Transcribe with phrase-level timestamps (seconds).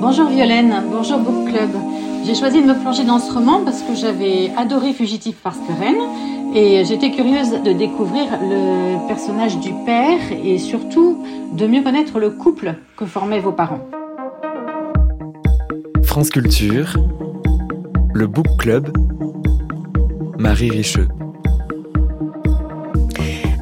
[0.00, 1.70] Bonjour Violaine, bonjour Book Club.
[2.24, 5.72] J'ai choisi de me plonger dans ce roman parce que j'avais adoré Fugitif parce que
[5.72, 12.20] Rennes et j'étais curieuse de découvrir le personnage du père et surtout de mieux connaître
[12.20, 13.80] le couple que formaient vos parents.
[16.04, 16.96] France Culture,
[18.14, 18.96] le Book Club,
[20.38, 21.08] Marie Richeux.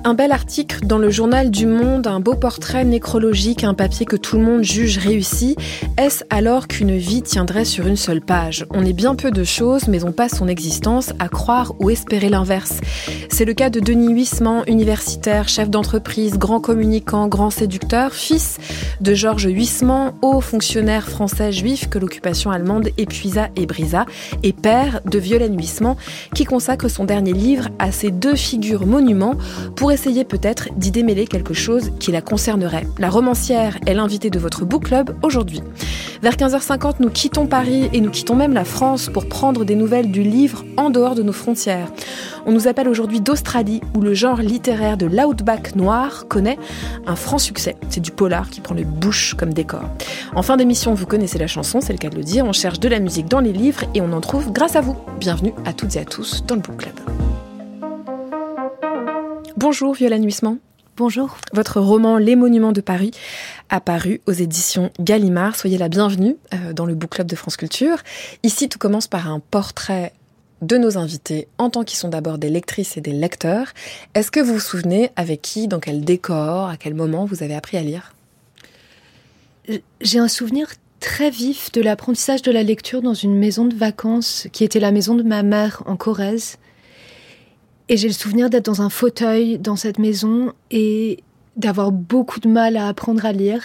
[0.06, 4.14] Un bel article dans le journal du Monde, un beau portrait nécrologique, un papier que
[4.14, 5.56] tout le monde juge réussi.
[5.98, 8.66] Est-ce alors qu'une vie tiendrait sur une seule page?
[8.70, 12.28] On est bien peu de choses, mais on passe son existence à croire ou espérer
[12.28, 12.78] l'inverse.
[13.30, 18.58] C'est le cas de Denis Huissement, universitaire, chef d'entreprise, grand communicant, grand séducteur, fils
[19.00, 24.06] de Georges Huissement, haut fonctionnaire français juif que l'occupation allemande épuisa et brisa,
[24.44, 25.96] et père de Violaine Huissement,
[26.32, 29.34] qui consacre son dernier livre à ces deux figures monuments
[29.74, 32.86] pour essayer peut-être d'y démêler quelque chose qui la concernerait.
[32.98, 35.62] La romancière est l'invitée de votre book club aujourd'hui.
[36.20, 40.10] Vers 15h50, nous quittons Paris et nous quittons même la France pour prendre des nouvelles
[40.10, 41.90] du livre en dehors de nos frontières.
[42.44, 46.58] On nous appelle aujourd'hui d'Australie, où le genre littéraire de l'outback noir connaît
[47.06, 47.76] un franc succès.
[47.88, 49.84] C'est du polar qui prend le bouche comme décor.
[50.34, 52.44] En fin d'émission, vous connaissez la chanson, c'est le cas de le dire.
[52.44, 54.96] On cherche de la musique dans les livres et on en trouve grâce à vous.
[55.18, 57.45] Bienvenue à toutes et à tous dans le Book Club.
[59.58, 60.58] Bonjour Violaine Huissement.
[60.98, 61.38] Bonjour.
[61.54, 63.12] Votre roman Les Monuments de Paris
[63.70, 65.56] a paru aux éditions Gallimard.
[65.56, 67.96] Soyez la bienvenue euh, dans le Book Club de France Culture.
[68.42, 70.12] Ici, tout commence par un portrait
[70.60, 73.68] de nos invités en tant qu'ils sont d'abord des lectrices et des lecteurs.
[74.12, 77.54] Est-ce que vous vous souvenez avec qui, dans quel décor, à quel moment vous avez
[77.54, 78.14] appris à lire?
[80.02, 80.68] J'ai un souvenir
[81.00, 84.92] très vif de l'apprentissage de la lecture dans une maison de vacances qui était la
[84.92, 86.58] maison de ma mère en Corrèze.
[87.88, 91.22] Et j'ai le souvenir d'être dans un fauteuil dans cette maison et
[91.56, 93.62] d'avoir beaucoup de mal à apprendre à lire.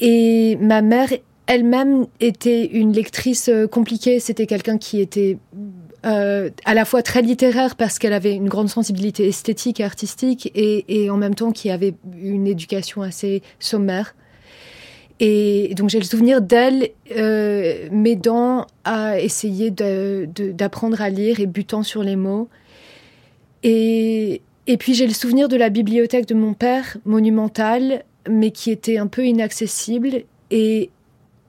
[0.00, 1.08] Et ma mère
[1.46, 4.18] elle-même était une lectrice euh, compliquée.
[4.20, 5.36] C'était quelqu'un qui était
[6.06, 10.50] euh, à la fois très littéraire parce qu'elle avait une grande sensibilité esthétique et artistique
[10.54, 14.14] et, en même temps qui avait une éducation assez sommaire.
[15.20, 21.82] Et donc j'ai le souvenir d'elle euh, m'aidant à essayer d'apprendre à lire et butant
[21.82, 22.48] sur les mots.
[23.64, 28.70] Et, et puis j'ai le souvenir de la bibliothèque de mon père, monumentale, mais qui
[28.70, 30.22] était un peu inaccessible.
[30.50, 30.90] Et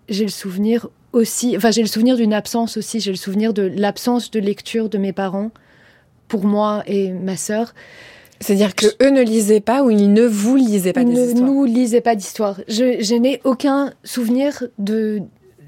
[0.10, 3.62] j'ai le souvenir aussi, enfin j'ai le souvenir d'une absence aussi, j'ai le souvenir de
[3.62, 5.52] l'absence de lecture de mes parents
[6.28, 7.76] pour moi et ma sœur.
[8.42, 11.46] C'est-à-dire que eux ne lisaient pas ou ils ne vous lisaient pas des ne histoires?
[11.46, 12.60] nous lisaient pas d'histoires.
[12.68, 15.22] Je, je n'ai aucun souvenir de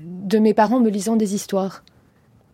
[0.03, 1.84] de mes parents me lisant des histoires.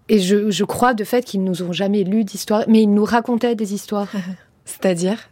[0.10, 3.06] Et je, je crois de fait qu'ils nous ont jamais lu d'histoires, mais ils nous
[3.06, 4.12] racontaient des histoires.
[4.66, 5.30] C'est-à-dire?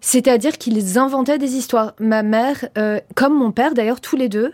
[0.00, 1.94] C'est-à-dire qu'ils inventaient des histoires.
[1.98, 4.52] Ma mère, euh, comme mon père d'ailleurs, tous les deux,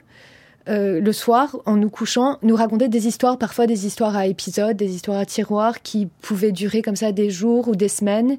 [0.68, 4.76] euh, le soir, en nous couchant, nous racontaient des histoires, parfois des histoires à épisodes,
[4.76, 8.38] des histoires à tiroirs qui pouvaient durer comme ça des jours ou des semaines.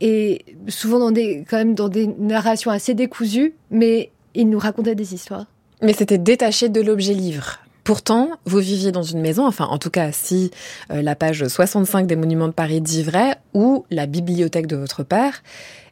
[0.00, 4.94] Et souvent dans des, quand même dans des narrations assez décousues, mais ils nous racontaient
[4.94, 5.46] des histoires.
[5.82, 7.58] Mais c'était détaché de l'objet livre.
[7.90, 10.52] Pourtant, vous viviez dans une maison, enfin en tout cas si
[10.92, 15.02] euh, la page 65 des Monuments de Paris dit vrai, où la bibliothèque de votre
[15.02, 15.42] père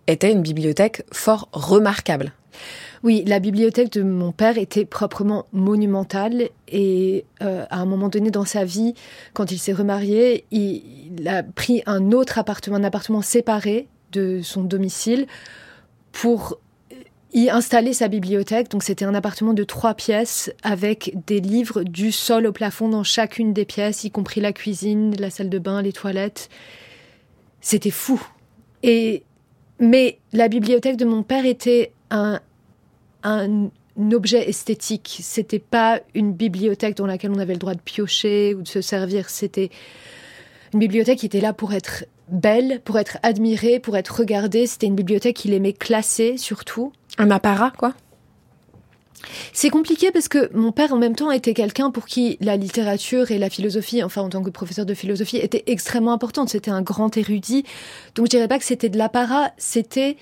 [0.07, 2.33] était une bibliothèque fort remarquable.
[3.03, 8.31] Oui, la bibliothèque de mon père était proprement monumentale et euh, à un moment donné
[8.31, 8.95] dans sa vie,
[9.33, 14.41] quand il s'est remarié, il, il, a pris un autre appartement, un appartement séparé de
[14.41, 15.27] son domicile
[16.13, 16.61] pour
[17.51, 18.71] installer sa bibliothèque.
[18.71, 23.05] Donc c'était un appartement de trois pièces avec des livres du sol au plafond dans
[23.05, 26.49] chacune des pièces, y compris la cuisine, la salle de bain, les toilettes.
[27.61, 28.21] C'était fou.
[28.83, 29.23] Et
[29.79, 32.41] mais la bibliothèque de mon père était un,
[33.23, 33.71] un
[34.13, 35.19] objet esthétique.
[35.23, 38.81] C'était pas une bibliothèque dans laquelle on avait le droit de piocher ou de se
[38.81, 39.31] servir.
[39.31, 39.71] C'était
[40.73, 44.67] une bibliothèque qui était là pour être belle, pour être admirée, pour être regardée.
[44.67, 46.93] C'était une bibliothèque qu'il aimait classer surtout.
[47.19, 47.95] Un apparat, quoi
[49.53, 53.31] c'est compliqué parce que mon père en même temps était quelqu'un pour qui la littérature
[53.31, 56.49] et la philosophie, enfin en tant que professeur de philosophie, étaient extrêmement importantes.
[56.51, 57.65] C'était un grand érudit.
[58.15, 60.17] Donc je dirais pas que c'était de l'apparat, c'était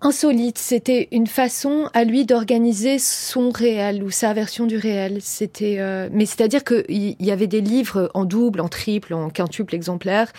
[0.00, 0.58] insolite.
[0.58, 5.18] C'était une façon à lui d'organiser son réel ou sa version du réel.
[5.20, 6.08] C'était, euh...
[6.12, 10.32] mais c'est-à-dire qu'il y avait des livres en double, en triple, en quintuple exemplaire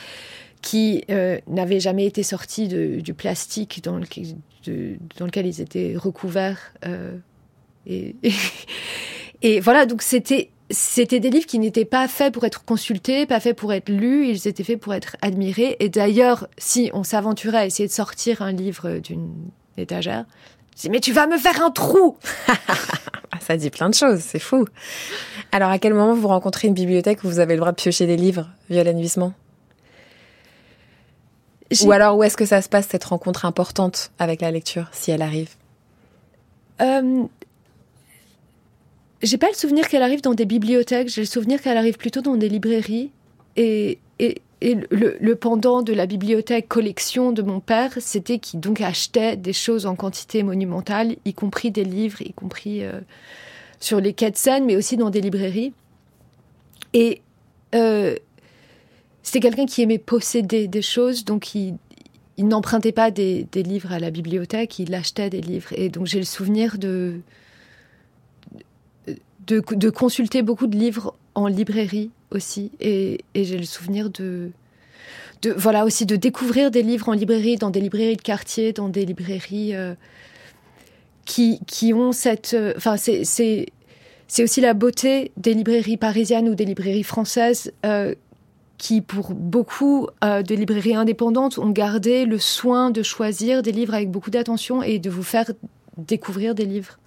[0.62, 6.74] qui euh, n'avaient jamais été sortis du plastique dans, lequel ils étaient recouverts.
[6.86, 7.18] Euh,
[7.86, 13.40] et, voilà, donc c'était c'était des livres qui n'étaient pas faits pour être consultés, pas
[13.40, 15.78] faits pour être lus, ils étaient faits pour être admirés.
[15.80, 19.34] Et d'ailleurs, si on s'aventurait à essayer de sortir un livre d'une
[19.78, 20.26] étagère,
[20.76, 22.18] c'est mais tu vas me faire un trou.
[23.40, 24.66] Ça dit plein de choses, c'est fou.
[25.54, 28.06] Alors, à quel moment vous rencontrez une bibliothèque où vous avez le droit de piocher
[28.06, 29.32] des livres, Violaine Huisman
[31.84, 35.12] Ou alors, où est-ce que ça se passe, cette rencontre importante avec la lecture, si
[35.12, 35.56] elle arrive?
[36.82, 37.24] Euh,
[39.24, 42.22] J'ai pas le souvenir qu'elle arrive dans des bibliothèques, j'ai le souvenir qu'elle arrive plutôt
[42.22, 43.12] dans des librairies.
[43.56, 48.60] Et, et, et le, le, pendant de la bibliothèque collection de mon père, c'était qu'il
[48.60, 53.02] donc achetait des choses en quantité monumentale, y compris des livres, y compris euh,
[53.80, 55.74] sur les quais de Seine, mais aussi dans des librairies.
[56.94, 57.22] Et
[57.74, 58.16] euh,
[59.28, 61.76] c'était quelqu'un qui aimait posséder des choses, donc il,
[62.38, 65.68] n'empruntait pas des, livres à la bibliothèque, il achetait des livres.
[65.74, 67.20] Et donc j'ai le souvenir de,
[69.94, 72.72] consulter beaucoup de livres en librairie aussi.
[72.80, 74.52] Et, j'ai le souvenir de,
[75.58, 79.06] voilà, aussi de découvrir des livres en librairie, dans des librairies de quartier, dans des
[79.06, 79.94] librairies euh,
[81.26, 81.60] qui,
[81.94, 82.54] ont cette.
[82.54, 83.74] Euh, enfin, c'est
[84.40, 87.74] aussi la beauté des librairies parisiennes ou des librairies françaises.
[87.86, 88.16] Euh,
[88.78, 93.94] qui, pour beaucoup euh, de librairies indépendantes, ont gardé le soin de choisir des livres
[93.94, 95.52] avec beaucoup d'attention et de vous faire
[95.98, 96.98] découvrir des livres.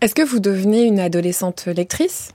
[0.00, 2.32] Est-ce que vous devenez une adolescente lectrice?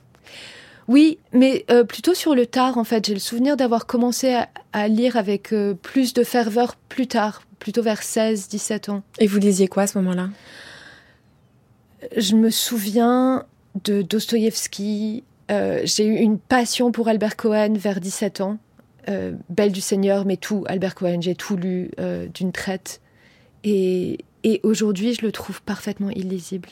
[0.87, 3.05] Oui, mais euh, plutôt sur le tard, en fait.
[3.05, 7.43] J'ai le souvenir d'avoir commencé à, à, lire avec euh, plus de ferveur plus tard,
[7.59, 9.03] plutôt vers 16, 17 ans.
[9.19, 10.29] Et vous lisiez quoi à ce moment-là?
[12.17, 13.45] Je me souviens
[13.83, 15.23] de Dostoïevski.
[15.51, 18.57] Euh, j'ai eu une passion pour Albert Cohen vers 17 ans.
[19.07, 23.01] Euh, Belle du Seigneur, mais tout, Albert Cohen, j'ai tout lu euh, d'une traite.
[23.63, 26.69] Et, et aujourd'hui, je le trouve parfaitement illisible.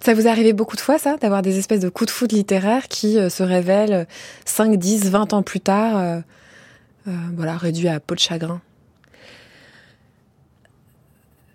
[0.00, 2.34] Ça vous est arrivé beaucoup de fois, ça, d'avoir des espèces de coups de foudre
[2.34, 4.06] littéraires qui euh, se révèlent
[4.44, 6.22] 5, 10, 20 ans plus tard,
[7.34, 8.60] voilà, réduits à peau de chagrin?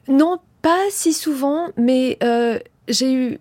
[0.08, 2.20] Non, pas si souvent, mais
[2.88, 3.40] j'ai eu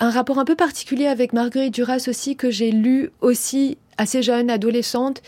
[0.00, 4.48] un rapport un peu particulier avec Marguerite Duras aussi, que j'ai lu aussi assez jeune,
[4.48, 5.22] adolescente,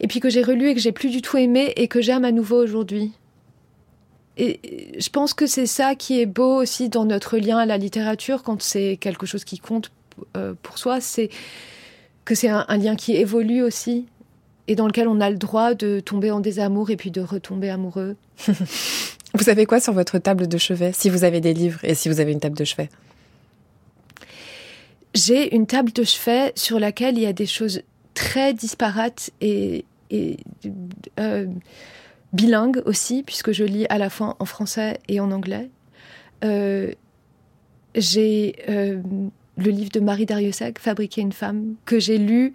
[0.00, 2.24] et puis que j'ai relu et que j'ai plus du tout aimé et que j'aime
[2.24, 3.12] à nouveau aujourd'hui.
[4.36, 7.78] Et je pense que c'est ça qui est beau aussi dans notre lien à la
[7.78, 9.90] littérature, quand c'est quelque chose qui compte
[10.36, 11.30] euh, pour soi, c'est
[12.24, 14.06] que c'est un, lien qui évolue aussi
[14.68, 17.70] et dans lequel on a le droit de tomber en désamour et puis de retomber
[17.70, 18.16] amoureux.
[19.34, 22.08] vous avez quoi sur votre table de chevet, si vous avez des livres et si
[22.08, 22.90] vous avez une table de chevet?
[25.16, 27.80] J'ai une table de chevet sur laquelle il y a des choses
[28.12, 29.86] très disparates et,
[31.18, 31.46] euh,
[32.34, 35.70] bilingue aussi, puisque je lis à la fois en français et en anglais.
[36.44, 36.92] Euh,
[37.94, 39.00] j'ai euh,
[39.56, 42.52] le livre de Marie Dariussec, Fabriquer une femme, que j'ai lu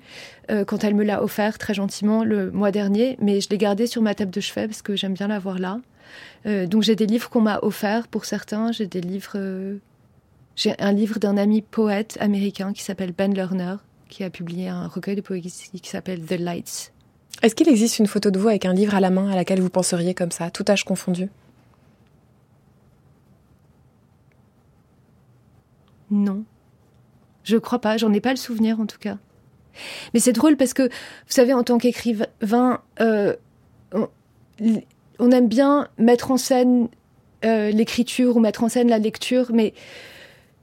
[0.67, 4.01] quand elle me l'a offert très gentiment le mois dernier, mais je l'ai gardé sur
[4.01, 5.79] ma table de chevet parce que j'aime bien l'avoir là.
[6.45, 9.79] Donc j'ai des livres qu'on m'a offerts pour certains, j'ai des livres...
[10.55, 13.75] J'ai un livre d'un ami poète américain qui s'appelle Ben Lerner,
[14.09, 16.91] qui a publié un recueil de poésie qui s'appelle The Lights,
[17.41, 19.61] est-ce qu'il existe une photo de vous avec un livre à la main à laquelle
[19.61, 21.29] vous penseriez comme ça, tout âge confondu?
[26.11, 26.43] Non.
[27.43, 29.17] Je crois pas, j'en ai pas le souvenir en tout cas.
[30.13, 30.89] Mais c'est drôle parce que, vous
[31.29, 33.35] savez, en tant qu'écrivain, euh,
[33.93, 34.07] on,
[35.17, 36.89] on, aime bien mettre en scène
[37.45, 39.73] euh, l'écriture ou mettre en scène la lecture, mais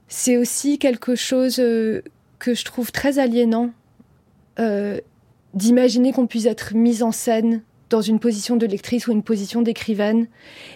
[0.09, 2.01] c'est aussi quelque chose euh,
[2.39, 3.71] que je trouve très aliénant.
[4.59, 4.99] Euh,
[5.53, 9.61] d'imaginer qu'on puisse être mise en scène dans une position de lectrice ou une position
[9.61, 10.27] d'écrivaine.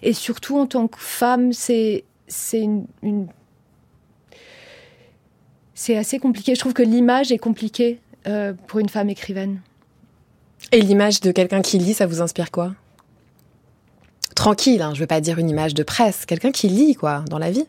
[0.01, 2.05] Et surtout, en tant que femme, c'est
[2.53, 3.27] une,
[5.75, 6.55] c'est assez compliqué.
[6.55, 9.61] Je trouve que l'image est compliquée euh, pour une femme écrivaine.
[10.71, 12.73] Et l'image de quelqu'un qui lit, ça vous inspire quoi?
[14.33, 17.37] Tranquille, hein, je veux pas dire une image de presse, quelqu'un qui lit, quoi, dans
[17.37, 17.65] la vie.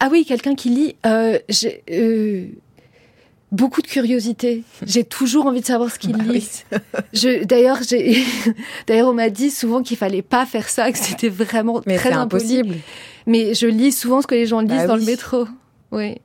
[0.00, 0.96] Ah oui, quelqu'un qui lit.
[1.06, 1.38] Euh,
[1.90, 2.46] euh,
[3.52, 4.64] beaucoup de curiosité.
[4.84, 6.24] J'ai toujours envie de savoir ce qu'ils bah.
[6.28, 6.48] Oui.
[7.46, 7.78] D'ailleurs,
[8.86, 12.12] d'ailleurs, on m'a dit souvent qu'il fallait pas faire ça, que c'était vraiment Mais très
[12.12, 12.76] impossible.
[13.26, 15.00] Mais je lis souvent ce que les gens lisent bah dans oui.
[15.00, 15.46] le métro.
[15.92, 16.16] Oui.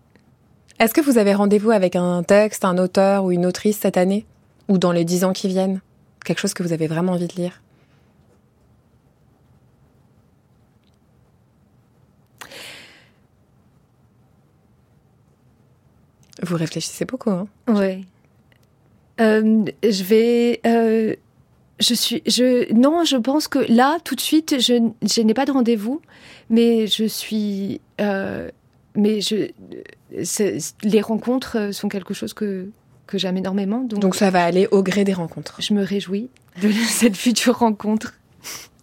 [0.79, 4.25] Est-ce que vous avez rendez-vous avec un texte, un auteur ou une autrice cette année?
[4.67, 5.81] Ou dans les dix ans qui viennent?
[6.25, 7.61] Quelque chose que vous avez vraiment envie de lire?
[16.41, 18.05] Vous réfléchissez beaucoup, hein Oui.
[19.19, 20.61] Euh, je vais.
[20.65, 21.15] Euh,
[21.79, 22.21] je suis.
[22.25, 26.01] Je non, je pense que là, tout de suite, je, je n'ai pas de rendez-vous,
[26.49, 27.81] mais je suis.
[27.99, 28.49] Euh,
[28.95, 29.49] mais je.
[30.83, 32.69] Les rencontres sont quelque chose que
[33.07, 33.81] que j'aime énormément.
[33.81, 35.61] Donc, donc ça va aller au gré des rencontres.
[35.61, 36.29] Je me réjouis
[36.61, 38.13] de cette future rencontre.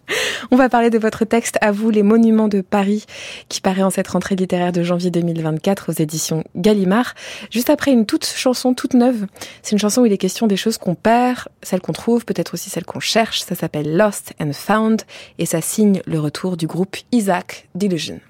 [0.51, 3.05] On va parler de votre texte à vous, Les Monuments de Paris,
[3.49, 7.15] qui paraît en cette rentrée littéraire de janvier 2024 aux éditions Gallimard,
[7.51, 9.27] juste après une toute chanson toute neuve.
[9.63, 12.55] C'est une chanson où il est question des choses qu'on perd, celles qu'on trouve, peut-être
[12.55, 13.41] aussi celles qu'on cherche.
[13.43, 15.03] Ça s'appelle Lost and Found
[15.39, 18.21] et ça signe le retour du groupe Isaac Delusion.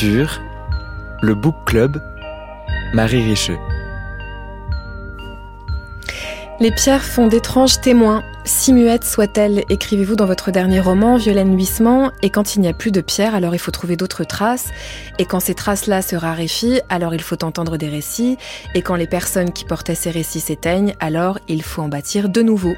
[0.00, 2.00] Le Book Club,
[2.94, 3.58] Marie Richeux.
[6.60, 12.12] Les pierres font d'étranges témoins si muette soit-elle, écrivez-vous dans votre dernier roman, Violaine Huissement,
[12.22, 14.68] et quand il n'y a plus de pierres, alors il faut trouver d'autres traces,
[15.18, 18.38] et quand ces traces-là se raréfient, alors il faut entendre des récits,
[18.74, 22.40] et quand les personnes qui portaient ces récits s'éteignent, alors il faut en bâtir de
[22.40, 22.74] nouveaux.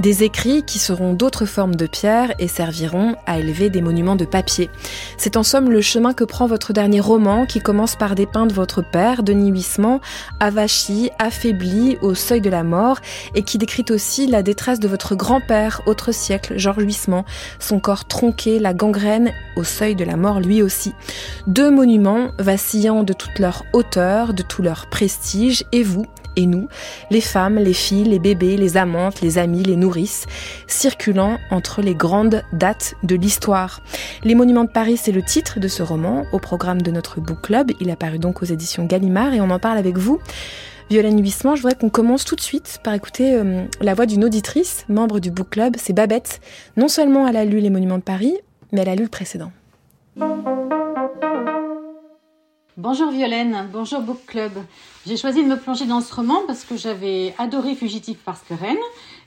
[0.00, 4.24] Des écrits qui seront d'autres formes de pierres et serviront à élever des monuments de
[4.24, 4.70] papier.
[5.18, 8.80] C'est en somme le chemin que prend votre dernier roman, qui commence par dépeindre votre
[8.80, 10.00] père, Denis Huissement,
[10.40, 13.00] avachi, affaibli, au seuil de la mort,
[13.34, 17.24] et qui décrit aussi la détresse de votre grand-père, autre siècle, Georges Huissement,
[17.58, 20.92] son corps tronqué, la gangrène, au seuil de la mort lui aussi.
[21.46, 26.68] Deux monuments vacillant de toute leur hauteur, de tout leur prestige, et vous, et nous,
[27.10, 30.26] les femmes, les filles, les bébés, les amantes, les amis, les nourrices,
[30.66, 33.80] circulant entre les grandes dates de l'histoire.
[34.22, 37.40] Les Monuments de Paris, c'est le titre de ce roman, au programme de notre book
[37.42, 37.72] club.
[37.80, 40.20] Il a paru donc aux éditions Gallimard et on en parle avec vous.
[40.90, 44.24] Violaine Huissement, je voudrais qu'on commence tout de suite par écouter euh, la voix d'une
[44.24, 46.40] auditrice, membre du book club, c'est Babette.
[46.76, 48.36] Non seulement elle a lu Les Monuments de Paris,
[48.72, 49.52] mais elle a lu le précédent.
[52.76, 54.50] Bonjour Violaine, bonjour Book Club.
[55.06, 58.54] J'ai choisi de me plonger dans ce roman parce que j'avais adoré Fugitif parce que
[58.54, 58.76] Rennes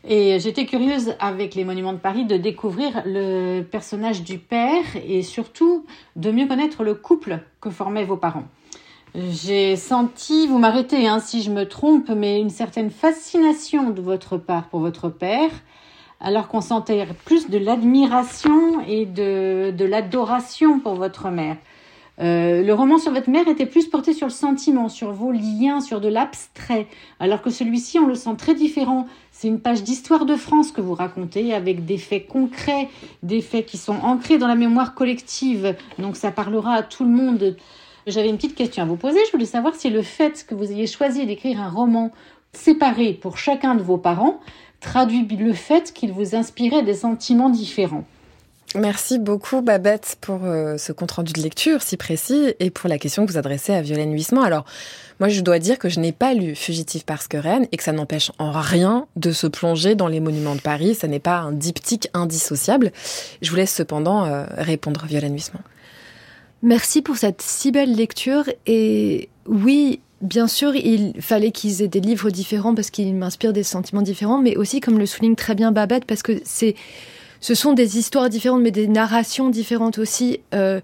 [0.05, 5.22] et j'étais curieuse avec les Monuments de Paris de découvrir le personnage du père et
[5.24, 5.86] surtout
[6.17, 8.50] de mieux connaître le couple que formaient vos parents.
[9.15, 14.38] J'ai senti, vous m'arrêtez hein, si je me trompe, mais une certaine fascination de votre
[14.38, 15.51] part pour votre père,
[16.20, 21.58] alors qu'on sentait plus de l'admiration et de, de l'adoration pour votre mère.
[22.20, 25.79] Euh, le roman sur votre mère était plus porté sur le sentiment, sur vos liens,
[25.79, 26.88] sur de l'abstrait,
[27.20, 29.05] alors que celui-ci, on le sent très différent.
[29.32, 32.89] C'est une page d'histoire de France que vous racontez avec des faits concrets,
[33.22, 35.75] des faits qui sont ancrés dans la mémoire collective.
[36.00, 37.55] Donc ça parlera à tout le monde.
[38.05, 39.19] J'avais une petite question à vous poser.
[39.27, 42.12] Je voulais savoir si le fait que vous ayez choisi d'écrire un roman
[42.51, 44.39] séparé pour chacun de vos parents
[44.81, 48.03] traduit le fait qu'il vous inspirait des sentiments différents.
[48.75, 53.24] Merci beaucoup Babette pour euh, ce compte-rendu de lecture si précis et pour la question
[53.24, 54.41] que vous adressez à Violaine Huissement.
[54.41, 54.65] Alors,
[55.19, 57.83] moi je dois dire que je n'ai pas lu Fugitif parce que Rennes et que
[57.83, 60.95] ça n'empêche en rien de se plonger dans les monuments de Paris.
[60.95, 62.91] Ça n'est pas un diptyque indissociable.
[63.43, 65.62] Je vous laisse cependant euh, répondre Violaine Huissement.
[66.63, 68.46] Merci pour cette si belle lecture.
[68.65, 73.63] Et oui, bien sûr, il fallait qu'ils aient des livres différents parce qu'ils m'inspirent des
[73.63, 76.75] sentiments différents, mais aussi, comme le souligne très bien Babette, parce que c'est,
[77.41, 80.39] ce sont des histoires différentes, mais des narrations différentes aussi.
[80.55, 80.79] Euh,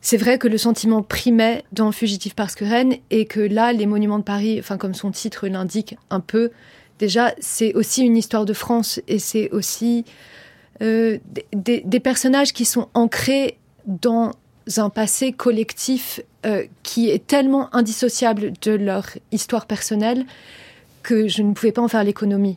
[0.00, 3.86] c'est vrai que le sentiment primait dans Fugitif parce que Rennes et que là, les
[3.86, 6.50] monuments de Paris, enfin comme son titre l'indique un peu,
[6.98, 10.04] déjà, c'est aussi une histoire de France et c'est aussi
[10.80, 11.20] des,
[11.52, 14.32] des, personnages qui sont ancrés dans
[14.76, 16.20] un passé collectif
[16.84, 20.24] qui est tellement indissociable de leur histoire personnelle
[21.02, 22.56] que je ne pouvais pas en faire l'économie.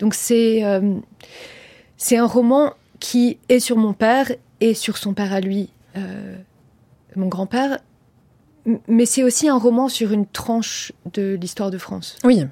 [0.00, 0.62] Donc c'est
[1.96, 6.36] c'est un roman qui est sur mon père et sur son père à lui, euh,
[7.16, 7.78] mon grand-père,
[8.86, 12.16] mais c'est aussi un roman sur une tranche de l'histoire de France.
[12.24, 12.44] Oui,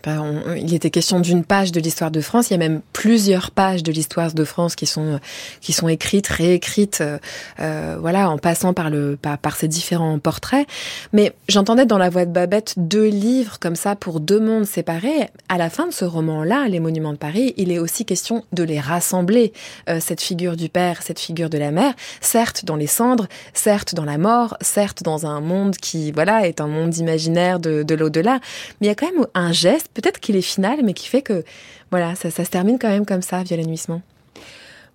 [0.56, 2.50] il était question d'une page de l'histoire de France.
[2.50, 5.20] Il y a même plusieurs pages de l'histoire de France qui sont
[5.60, 7.18] qui sont écrites, réécrites, euh,
[7.60, 10.66] euh, voilà, en passant par le par ces différents portraits.
[11.12, 15.28] Mais j'entendais dans la voix de Babette deux livres comme ça pour deux mondes séparés.
[15.48, 18.62] À la fin de ce roman-là, Les Monuments de Paris, il est aussi question de
[18.62, 19.52] les rassembler.
[19.88, 23.94] Euh, cette figure du père, cette figure de la mère, certes dans les cendres, certes
[23.94, 28.40] dans la mort, certes dans un monde qui voilà est un monde imaginaire de, l'au-delà.
[28.80, 31.22] Mais il y a quand même un geste, peut-être qu'il est final, mais qui fait
[31.22, 31.44] que
[31.90, 34.02] voilà, ça, se termine quand même comme ça, Violet Nuissement.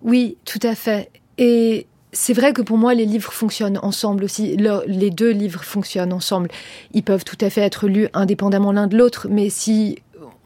[0.02, 1.10] Oui, tout à fait.
[1.38, 4.56] Et c'est vrai que pour moi, les livres fonctionnent ensemble aussi.
[4.86, 6.48] les deux livres fonctionnent ensemble.
[6.92, 9.98] Ils peuvent tout à fait être lus indépendamment l'un de l'autre, mais si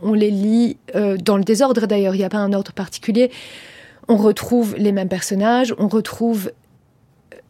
[0.02, 3.30] on les lit euh, dans le désordre d'ailleurs, il n'y a pas un ordre particulier,
[4.08, 6.50] on retrouve les mêmes personnages, on retrouve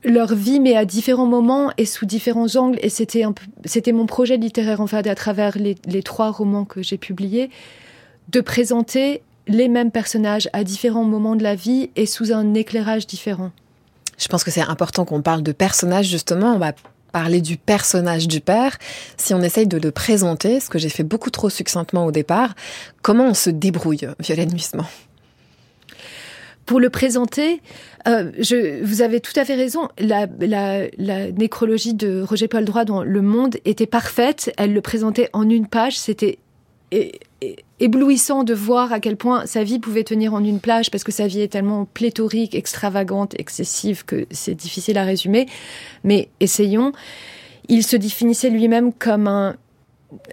[0.06, 2.78] leur vie, mais à différents moments et sous différents angles.
[2.80, 3.25] Et c'était
[3.64, 7.50] c'était mon projet littéraire en fait, à travers les, trois romans que j'ai publiés,
[8.30, 13.06] de présenter les mêmes personnages à différents moments de la vie et sous un éclairage
[13.06, 13.50] différent.
[14.18, 16.54] Je pense que c'est important qu'on parle de personnages justement.
[16.54, 16.72] On va
[17.12, 18.78] parler du personnage du père.
[19.16, 22.54] Si on essaye de le présenter, ce que j'ai fait beaucoup trop succinctement au départ,
[23.02, 24.86] comment on se débrouille, Violette Nuissement
[26.66, 27.62] pour le présenter,
[28.08, 28.30] euh,
[28.82, 29.88] vous avez tout à fait raison.
[29.99, 30.26] La,
[31.30, 34.52] nécrologie de Roger Paul Droit dans Le Monde était parfaite.
[34.58, 35.96] Elle le présentait en une page.
[35.96, 36.38] C'était
[37.78, 41.12] éblouissant de voir à quel point sa vie pouvait tenir en une plage parce que
[41.12, 45.46] sa vie est tellement pléthorique, extravagante, excessive que c'est difficile à résumer.
[46.04, 46.92] Mais essayons.
[47.68, 49.56] Il se définissait lui-même comme un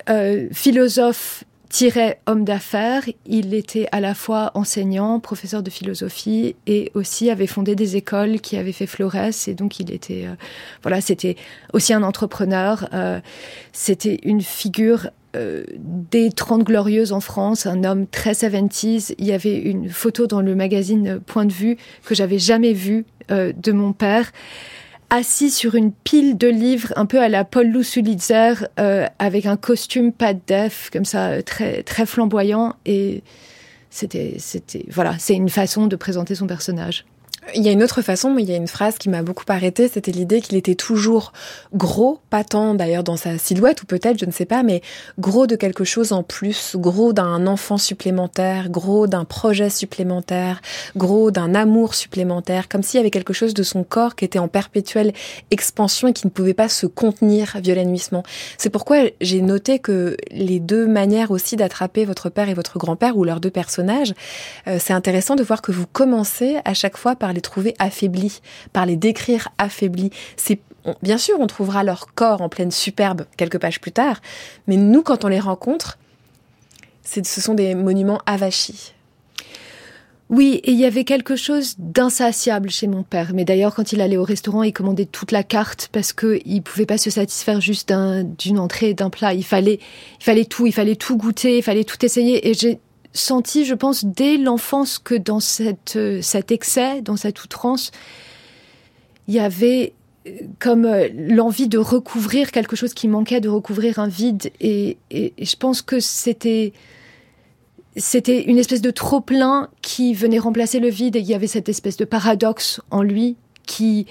[0.09, 3.03] euh, philosophe tirait homme d'affaires.
[3.25, 8.41] Il était à la fois enseignant, professeur de philosophie et aussi avait fondé des écoles
[8.41, 9.15] qui avaient fait Flores.
[9.47, 10.35] Et donc, il était, euh,
[10.83, 11.35] voilà, c'était
[11.73, 12.87] aussi un entrepreneur.
[12.93, 13.19] Euh,
[13.71, 19.31] c'était une figure euh, des Trente Glorieuses en France, un homme très 70 Il y
[19.31, 23.93] avait une photo dans le magazine Point de vue que j'avais jamais vue de mon
[23.93, 24.31] père
[25.09, 29.57] assis sur une pile de livres, un peu à la Paul Lussulitzer, euh, avec un
[29.57, 32.75] costume pas de def, comme ça, très, très flamboyant.
[32.85, 33.23] Et
[33.89, 37.05] c'était, c'était, voilà, c'est une façon de présenter son personnage.
[37.55, 39.43] Il y a une autre façon, mais il y a une phrase qui m'a beaucoup
[39.47, 41.33] arrêtée, c'était l'idée qu'il était toujours
[41.73, 44.81] gros, pas tant d'ailleurs dans sa silhouette, ou peut-être, je ne sais pas, mais
[45.19, 50.61] gros de quelque chose en plus, gros d'un enfant supplémentaire, gros d'un projet supplémentaire,
[50.95, 54.39] gros d'un amour supplémentaire, comme s'il y avait quelque chose de son corps qui était
[54.39, 55.11] en perpétuelle
[55.51, 58.23] expansion et qui ne pouvait pas se contenir violet nuissement.
[58.57, 63.17] C'est pourquoi j'ai noté que les deux manières aussi d'attraper votre père et votre grand-père,
[63.17, 64.13] ou leurs deux personnages,
[64.67, 68.41] euh, c'est intéressant de voir que vous commencez à chaque fois par les trouver affaiblis,
[68.71, 70.11] par les décrire affaiblis.
[70.37, 70.59] C'est
[71.01, 74.21] bien sûr, on trouvera leur corps en pleine superbe quelques pages plus tard,
[74.67, 75.97] mais nous, quand on les rencontre,
[77.03, 78.93] ce sont des monuments avachis.
[80.29, 83.33] Oui, et il y avait quelque chose d'insatiable chez mon père.
[83.35, 86.59] Mais d'ailleurs, quand il allait au restaurant, il commandait toute la carte parce qu'il ne
[86.61, 87.93] pouvait pas se satisfaire juste
[88.39, 89.33] d'une entrée d'un plat.
[89.33, 89.79] Il fallait,
[90.19, 92.49] il fallait tout, il fallait tout goûter, il fallait tout essayer.
[92.49, 92.79] Et j'ai
[93.13, 97.91] senti, je pense, dès l'enfance que dans euh, cet excès, dans cette outrance,
[99.27, 99.93] il y avait
[100.27, 104.51] euh, comme euh, l'envie de recouvrir quelque chose qui manquait, de recouvrir un vide.
[104.59, 106.73] Et, je pense que c'était
[107.95, 111.15] c'était une espèce de trop plein qui venait remplacer le vide.
[111.15, 113.35] Et il y avait cette espèce de paradoxe en lui
[113.67, 114.07] qui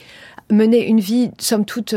[0.50, 1.92] menait une vie, somme toute,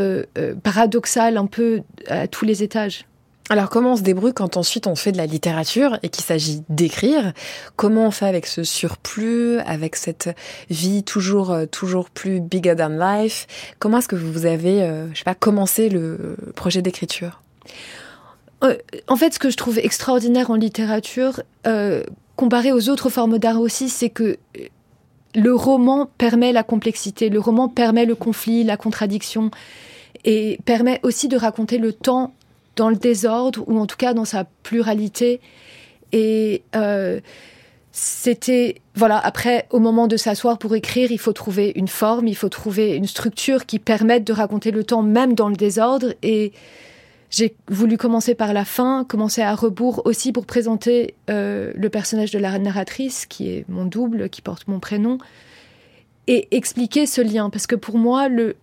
[0.63, 3.05] paradoxale, un peu à tous les étages.
[3.49, 6.63] Alors comment on se débrouille quand ensuite on fait de la littérature et qu'il s'agit
[6.69, 7.31] d'écrire?
[7.75, 10.35] Comment on fait avec ce surplus, avec cette
[10.71, 13.45] vie toujours euh, toujours plus bigger than life?
[13.77, 17.43] Comment est-ce que vous avez, euh, je sais pas, commencé le projet d'écriture?
[18.63, 18.77] Euh,
[19.07, 21.41] En fait, ce que je trouve extraordinaire en littérature,
[22.35, 24.37] comparé aux autres formes d'art aussi, c'est que
[25.35, 29.51] le roman permet la complexité, le roman permet le conflit, la contradiction
[30.23, 32.33] et permet aussi de raconter le temps
[32.75, 35.39] dans le désordre ou en tout cas dans sa pluralité.
[36.11, 37.19] Et euh,
[37.91, 39.17] c'était voilà.
[39.17, 42.95] Après, au moment de s'asseoir pour écrire, il faut trouver une forme, il faut trouver
[42.95, 46.13] une structure qui permette de raconter le temps même dans le désordre.
[46.21, 46.51] Et
[47.29, 52.31] j'ai voulu commencer par la fin, commencer à rebours aussi pour présenter euh, le personnage
[52.31, 55.17] de la narratrice, qui est mon double, qui porte mon prénom.
[56.27, 57.49] et expliquer ce lien.
[57.49, 58.55] Parce que pour moi, le,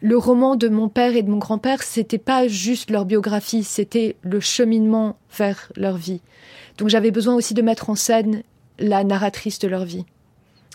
[0.00, 4.16] le roman de mon père et de mon grand-père, c'était pas juste leur biographie, c'était
[4.22, 6.20] le cheminement vers leur vie.
[6.78, 8.42] Donc j'avais besoin aussi de mettre en scène
[8.78, 10.04] la narratrice de leur vie.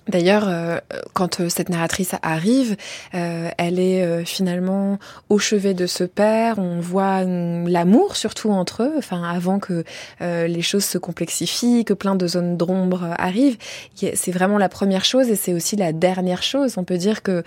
[0.09, 0.79] D'ailleurs, euh,
[1.13, 2.75] quand euh, cette narratrice arrive,
[3.13, 4.97] euh, elle est finalement
[5.29, 6.57] au chevet de ce père.
[6.57, 8.93] On voit hum, l'amour surtout entre eux.
[8.97, 9.83] Enfin, avant que
[10.19, 13.57] les choses se complexifient, que plein de zones d'ombre arrivent,
[13.95, 16.77] c'est vraiment la première chose et c'est aussi la dernière chose.
[16.77, 17.43] On peut dire que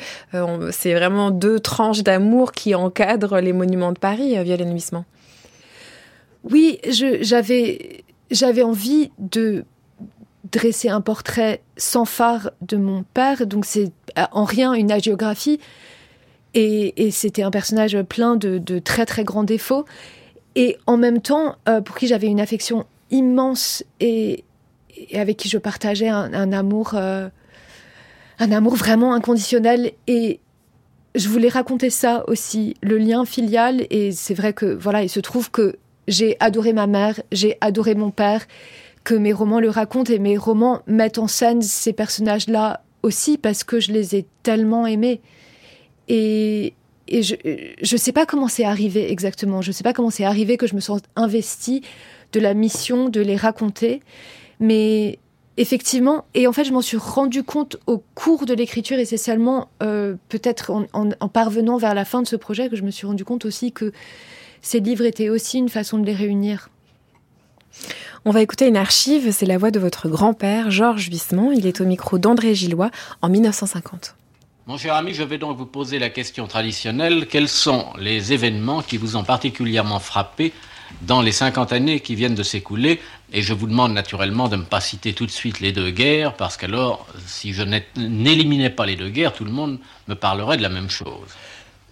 [0.70, 5.04] c'est vraiment deux tranches d'amour qui encadrent les monuments de Paris, Violaine Nuissement.
[6.44, 6.78] Oui,
[7.20, 9.64] j'avais j'avais envie de
[10.50, 13.92] dresser un portrait sans phare de mon père, donc c'est
[14.32, 15.60] en rien une agiographie.
[16.54, 19.84] Et, c'était un personnage plein de, très très grands défauts.
[20.54, 24.44] Et en même temps, euh, pour qui j'avais une affection immense et,
[25.14, 27.28] avec qui je partageais un, amour, euh,
[28.38, 29.92] un amour vraiment inconditionnel.
[30.06, 30.40] Et
[31.14, 33.86] je voulais raconter ça aussi, le lien filial.
[33.88, 35.76] Et c'est vrai que voilà, il se trouve que
[36.08, 38.42] j'ai adoré ma mère, j'ai adoré mon père,
[39.04, 43.64] que mes romans le racontent et mes romans mettent en scène ces personnages-là aussi parce
[43.64, 45.20] que je les ai tellement aimés.
[46.08, 46.74] Et,
[47.08, 47.34] je
[47.80, 49.60] ne sais pas comment c'est arrivé exactement.
[49.60, 51.82] Je ne sais pas comment c'est arrivé que je me sens investie
[52.32, 54.00] de la mission de les raconter.
[54.60, 55.18] Mais
[55.56, 59.16] effectivement, et en fait, je m'en suis rendu compte au cours de l'écriture, et c'est
[59.16, 62.90] seulement euh, peut-être en, en, parvenant vers la fin de ce projet que je me
[62.90, 63.92] suis rendu compte aussi que
[64.62, 66.70] ces livres étaient aussi une façon de les réunir.
[68.24, 71.50] On va écouter une archive, c'est la voix de votre grand-père, Georges Huissement.
[71.52, 74.14] Il est au micro d'André Gillois en 1950.
[74.68, 77.26] Mon cher ami, je vais donc vous poser la question traditionnelle.
[77.26, 80.52] Quels sont les événements qui vous ont particulièrement frappé
[81.02, 83.00] dans les 50 années qui viennent de s'écouler?
[83.32, 86.34] Et je vous demande naturellement de ne pas citer tout de suite les deux guerres,
[86.36, 87.64] parce qu'alors, si je
[87.96, 91.28] n'éliminais pas les deux guerres, tout le monde me parlerait de la même chose.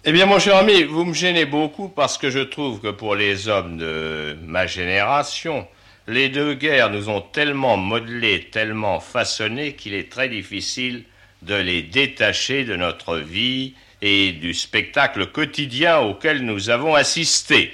[0.03, 3.13] Eh bien, mon cher ami, vous me gênez beaucoup parce que je trouve que pour
[3.13, 5.67] les hommes de ma génération,
[6.07, 11.03] les deux guerres nous ont tellement modelés, tellement façonnés qu'il est très difficile
[11.43, 17.71] de les détacher de notre vie et du spectacle quotidien auquel nous avons assisté.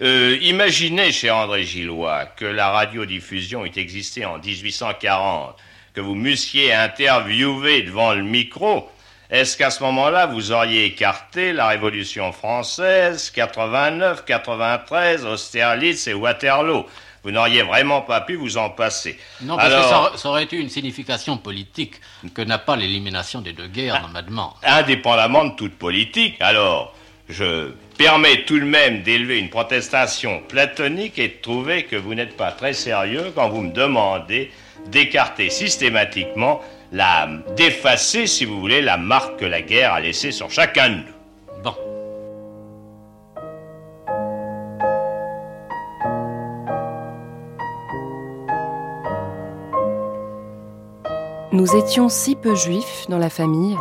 [0.00, 5.54] Euh, imaginez, cher André Gillois, que la radiodiffusion ait existé en 1840,
[5.92, 8.88] que vous m'eussiez interviewé devant le micro,
[9.30, 16.86] est-ce qu'à ce, moment-là, vous auriez écarté la Révolution française, 89, 93, Austerlitz et Waterloo?
[17.24, 19.18] Vous n'auriez vraiment pas pu vous en passer.
[19.42, 21.94] Non, parce que ça, aurait été une signification politique
[22.34, 24.52] que n'a pas l'élimination des deux guerres dans ma demande.
[24.62, 26.94] Indépendamment de toute politique, alors,
[27.28, 32.36] je permets tout de même d'élever une protestation platonique et de trouver que vous n'êtes
[32.36, 34.52] pas très sérieux quand vous me demandez
[34.86, 40.50] d'écarter systématiquement la d'effacer, si vous voulez, la marque que la guerre a laissée sur
[40.50, 41.62] chacun de nous.
[41.62, 41.74] Bon.
[51.52, 53.76] Nous étions si peu juifs dans la famille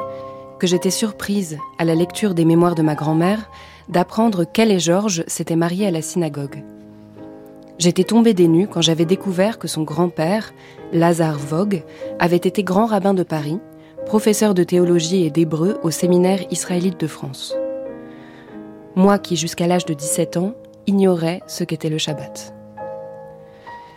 [0.59, 3.49] que j'étais surprise, à la lecture des mémoires de ma grand-mère,
[3.89, 6.63] d'apprendre qu'elle et Georges s'étaient mariés à la synagogue.
[7.77, 10.53] J'étais tombée des nues quand j'avais découvert que son grand-père,
[10.93, 11.83] Lazare Vogue,
[12.19, 13.59] avait été grand rabbin de Paris,
[14.05, 17.55] professeur de théologie et d'hébreu au séminaire israélite de France.
[18.95, 20.53] Moi qui, jusqu'à l'âge de 17 ans,
[20.87, 22.53] ignorais ce qu'était le Shabbat.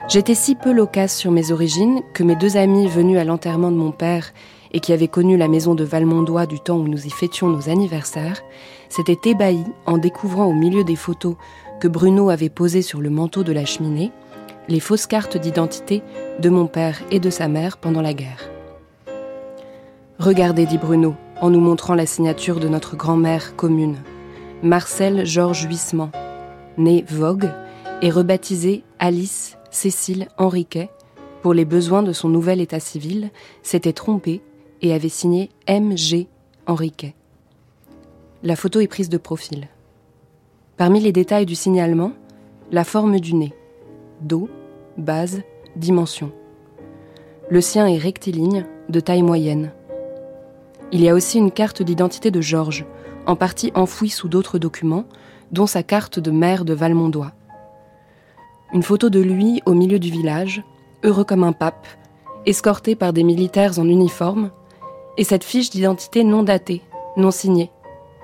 [0.09, 3.77] J'étais si peu loquace sur mes origines que mes deux amis venus à l'enterrement de
[3.77, 4.33] mon père
[4.73, 7.69] et qui avaient connu la maison de Valmondois du temps où nous y fêtions nos
[7.69, 8.43] anniversaires,
[8.89, 11.37] s'étaient ébahis en découvrant au milieu des photos
[11.81, 14.13] que Bruno avait posé sur le manteau de la cheminée
[14.69, 16.03] les fausses cartes d'identité
[16.41, 18.51] de mon père et de sa mère pendant la guerre.
[20.19, 23.97] Regardez, dit Bruno, en nous montrant la signature de notre grand-mère commune,
[24.63, 26.11] Marcel Georges Huissement,
[26.77, 27.51] né Vogue
[28.03, 30.91] et rebaptisé Alice Cécile Henriquet,
[31.43, 33.31] pour les besoins de son nouvel état civil,
[33.63, 34.43] s'était trompé
[34.83, 36.27] et avait signé M.G.
[36.67, 37.15] Henriquet.
[38.43, 39.69] La photo est prise de profil.
[40.79, 42.13] Parmi les détails du signalement,
[42.71, 43.53] la forme du nez,
[44.21, 44.49] dos,
[44.97, 45.43] base,
[45.75, 46.31] dimension.
[47.51, 49.73] Le sien est rectiligne, de taille moyenne.
[50.93, 52.87] Il y a aussi une carte d'identité de Georges,
[53.27, 55.05] en partie enfouie sous d'autres documents,
[55.51, 57.33] dont sa carte de maire de Valmondois.
[58.73, 60.63] Une photo de lui au milieu du village,
[61.03, 61.89] heureux comme un pape,
[62.47, 64.53] escorté par des militaires en uniforme,
[65.17, 66.83] et cette fiche d'identité non datée,
[67.17, 67.73] non signée,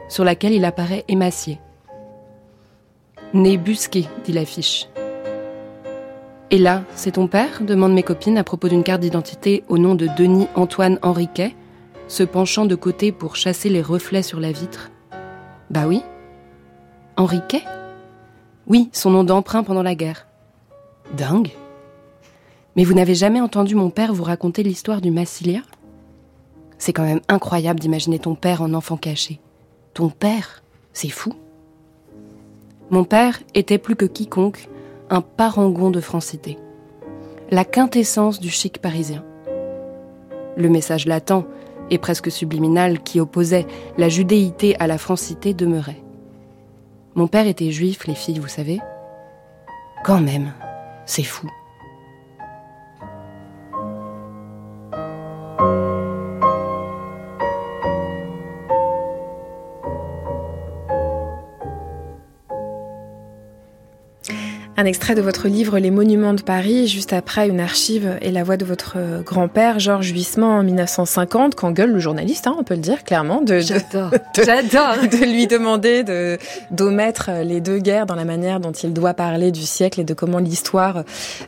[0.08, 1.58] sur laquelle il apparaît émacié.
[3.34, 4.88] Né busqué, dit l'affiche.
[6.52, 9.96] Et là, c'est ton père demandent mes copines à propos d'une carte d'identité au nom
[9.96, 11.56] de Denis Antoine Henriquet,
[12.06, 14.92] se penchant de côté pour chasser les reflets sur la vitre.
[15.68, 16.02] Bah oui.
[17.16, 17.64] Henri Quay
[18.68, 20.28] Oui, son nom d'emprunt pendant la guerre.
[21.16, 21.50] Dingue.
[22.76, 25.62] Mais vous n'avez jamais entendu mon père vous raconter l'histoire du Massilia?
[26.78, 29.40] C'est quand même incroyable d'imaginer ton père en enfant caché.
[29.92, 31.34] Ton père, c'est fou.
[32.90, 34.68] Mon père était plus que quiconque
[35.10, 36.58] un parangon de francité.
[37.50, 39.24] La quintessence du chic parisien.
[40.56, 41.44] Le message latent
[41.90, 43.66] et presque subliminal qui opposait
[43.98, 46.02] la judéité à la francité demeurait.
[47.14, 48.80] Mon père était juif, les filles, vous savez
[50.04, 50.52] Quand même,
[51.06, 51.48] c'est fou.
[64.76, 68.42] Un extrait de votre livre Les Monuments de Paris, juste après une archive et la
[68.42, 72.74] voix de votre grand-père Georges Huissement en 1950, quand gueule le journaliste, hein, on peut
[72.74, 74.10] le dire clairement, de, J'adore.
[74.36, 74.96] de- J'adore.
[75.08, 76.38] de lui demander de
[76.72, 80.12] d'omettre les deux guerres dans la manière dont il doit parler du siècle et de
[80.12, 81.04] comment l'histoire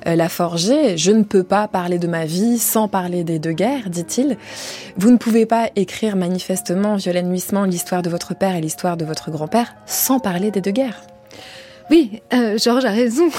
[0.07, 0.97] euh, l'a forgé.
[0.97, 4.37] Je ne peux pas parler de ma vie sans parler des deux guerres, dit-il.
[4.99, 9.05] Vous ne pouvez pas écrire manifestement, Violaine Huissement, l'histoire de votre père et l'histoire de
[9.05, 11.03] votre grand-père sans parler des deux guerres.
[11.90, 13.29] Oui, euh, Georges a raison.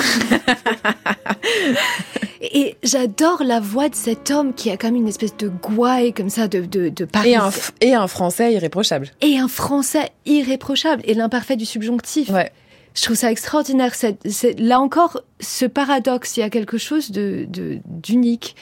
[2.42, 6.30] Et j'adore la voix de cet homme qui a comme une espèce de gouaille comme
[6.30, 7.32] ça de, de, de Paris.
[7.32, 7.50] Et un,
[7.82, 9.10] et un français irréprochable.
[9.22, 11.02] Et un français irréprochable.
[11.06, 12.30] Et l'imparfait du subjonctif.
[12.30, 12.52] Ouais.
[12.94, 13.94] Je trouve ça extraordinaire.
[13.96, 18.56] C'est, là encore, ce paradoxe, il y a quelque chose de, de- d'unique.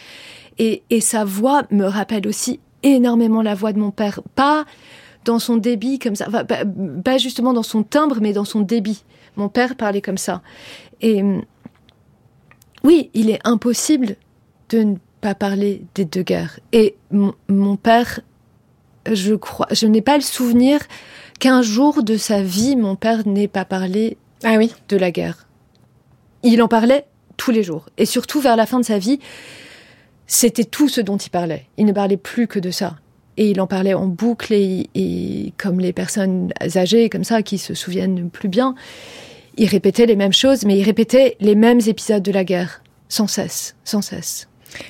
[0.58, 4.22] Et, et sa voix me rappelle aussi énormément la voix de mon père.
[4.36, 4.66] Pas
[5.26, 6.60] dans son débit comme ça, enfin, pas,
[7.04, 9.04] pas justement dans son timbre, mais dans son débit.
[9.36, 10.42] Mon père parlait comme ça.
[11.02, 11.44] Et hum,
[12.84, 14.16] oui, il est impossible
[14.70, 16.60] de ne pas parler des deux guerres.
[16.72, 18.20] Et mon, mon père,
[19.12, 20.80] je crois, je n'ai pas le souvenir
[21.40, 24.72] qu'un jour de sa vie, mon père n'ait pas parlé Ah oui.
[24.90, 25.48] de la guerre.
[26.44, 27.06] Il en parlait
[27.38, 27.90] tous les jours.
[27.98, 29.20] Et surtout vers la fin de sa vie,
[30.28, 31.66] c'était tout ce dont il parlait.
[31.78, 32.98] Il ne parlait plus que de ça.
[33.38, 37.58] Et il en parlait en boucle et, et comme les personnes âgées comme ça qui
[37.58, 38.76] se souviennent plus bien,
[39.58, 42.82] il répétait les mêmes choses, mais il répétait les mêmes épisodes de la guerre.
[43.08, 44.48] Sans cesse, sans cesse.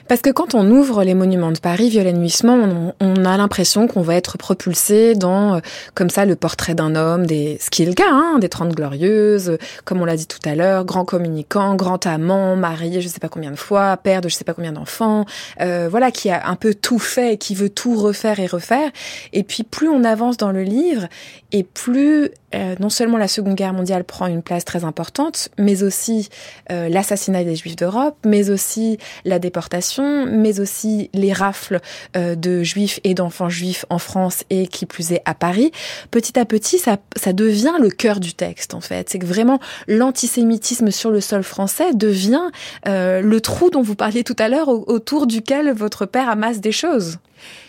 [0.08, 3.88] Parce que quand on ouvre les monuments de Paris, Violaine Huissement, on, on a l'impression
[3.88, 5.60] qu'on va être propulsé dans, euh,
[5.94, 8.74] comme ça, le portrait d'un homme, des, ce qui est le cas, hein, des Trente
[8.74, 13.08] Glorieuses, euh, comme on l'a dit tout à l'heure, grand communicant, grand amant, marié je
[13.08, 15.26] sais pas combien de fois, père de je sais pas combien d'enfants,
[15.62, 18.90] euh, voilà, qui a un peu tout fait qui veut tout refaire et refaire.
[19.34, 21.08] Et puis plus on avance dans le livre,
[21.52, 25.84] et plus euh, non seulement la Seconde Guerre mondiale prend une place très importante, mais
[25.84, 26.30] aussi
[26.72, 31.80] euh, l'assassinat des Juifs d'Europe, mais aussi la déportation, mais aussi les rafles
[32.16, 35.72] euh, de Juifs et d'enfants juifs en France et qui plus est à Paris.
[36.12, 39.10] Petit à petit, ça, ça devient le cœur du texte en fait.
[39.10, 42.50] C'est que vraiment l'antisémitisme sur le sol français devient
[42.86, 46.72] le trou dont vous parliez tout à l'heure au- autour duquel votre père amasse des
[46.72, 47.18] choses.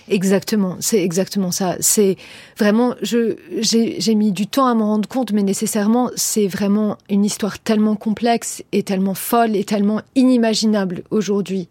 [0.08, 1.76] Exactement, c'est exactement ça.
[1.80, 2.16] C'est
[2.58, 7.58] vraiment, j'ai mis du temps à m'en rendre compte, mais nécessairement, c'est vraiment une histoire
[7.58, 11.68] tellement complexe et tellement folle et tellement inimaginable aujourd'hui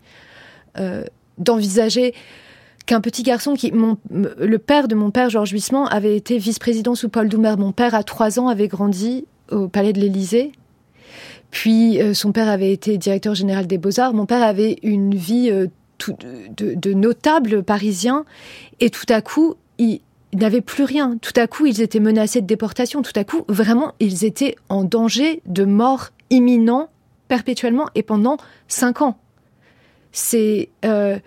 [0.78, 1.06] euh,
[1.38, 2.14] d'envisager
[2.86, 7.10] qu'un petit garçon qui, le père de mon père Georges Huissement avait été vice-président sous
[7.10, 7.56] Paul Doumer.
[7.58, 10.52] Mon père à trois ans avait grandi au Palais de l'Élysée.
[11.52, 14.14] Puis euh, son père avait été directeur général des Beaux-Arts.
[14.14, 15.68] Mon père avait une vie euh,
[16.00, 18.26] de notables parisiens
[18.80, 20.02] et tout à coup, ils
[20.34, 21.18] n'avaient plus rien.
[21.22, 23.02] Tout à coup, ils étaient menacés de déportation.
[23.02, 26.90] Tout à coup, vraiment, ils étaient en danger de mort imminent
[27.28, 29.18] perpétuellement et pendant cinq ans.
[30.12, 31.20] C'est euh,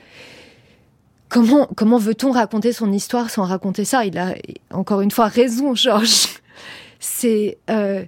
[1.28, 4.04] comment comment veut-on raconter son histoire sans raconter ça?
[4.04, 4.34] Il a
[4.70, 6.28] encore une fois raison, Georges.
[7.00, 8.04] C'est euh,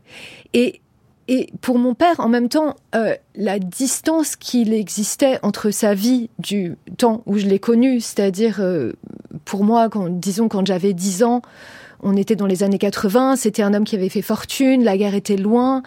[0.53, 0.81] et
[1.33, 6.29] et pour mon père, en même temps, euh, la distance qu'il existait entre sa vie
[6.41, 8.95] du temps où je l'ai connu, c'est-à-dire euh,
[9.45, 11.41] pour moi, disons quand j'avais 10 ans,
[12.03, 15.15] on était dans les années 80, c'était un homme qui avait fait fortune, la guerre
[15.15, 15.85] était loin,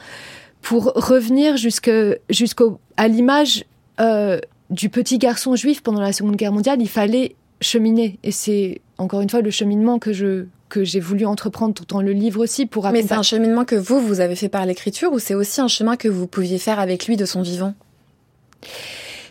[0.62, 1.92] pour revenir jusque,
[2.30, 3.66] jusqu'au, à l'image
[4.00, 8.18] euh, du petit garçon juif pendant la Seconde Guerre mondiale, il fallait cheminer.
[8.24, 12.02] Et c'est encore une fois le cheminement que je que j'ai voulu entreprendre tout dans
[12.02, 14.66] le livre aussi pour Mais c'est accompagner- un cheminement que vous, vous avez fait par
[14.66, 17.76] l'écriture ou c'est aussi un chemin que vous pouviez faire avec lui de son vivant?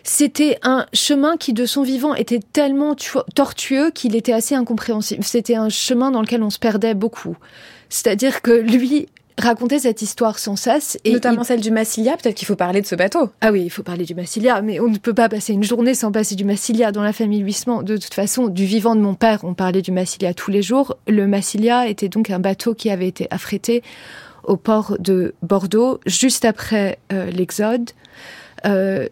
[0.04, 5.24] C'était un chemin qui, de son vivant, était tellement tu- tortueux qu'il était assez incompréhensible.
[5.24, 7.36] C'était un chemin dans lequel on se perdait beaucoup.
[7.88, 10.98] C'est-à-dire que lui, racontait cette histoire sans cesse.
[11.04, 13.30] Et Notamment celle du Massilia, peut-être qu'il faut parler de ce bateau.
[13.40, 15.94] Ah oui, il faut parler du Massilia, mais on ne peut pas passer une journée
[15.94, 17.82] sans passer du Massilia dans la famille Huisman.
[17.84, 20.96] De toute façon, du vivant de mon père, on parlait du Massilia tous les jours.
[21.08, 23.82] Le Massilia était donc un bateau qui avait été affrété
[24.44, 27.90] au port de Bordeaux juste après euh, l'Exode.
[28.66, 29.08] Euh,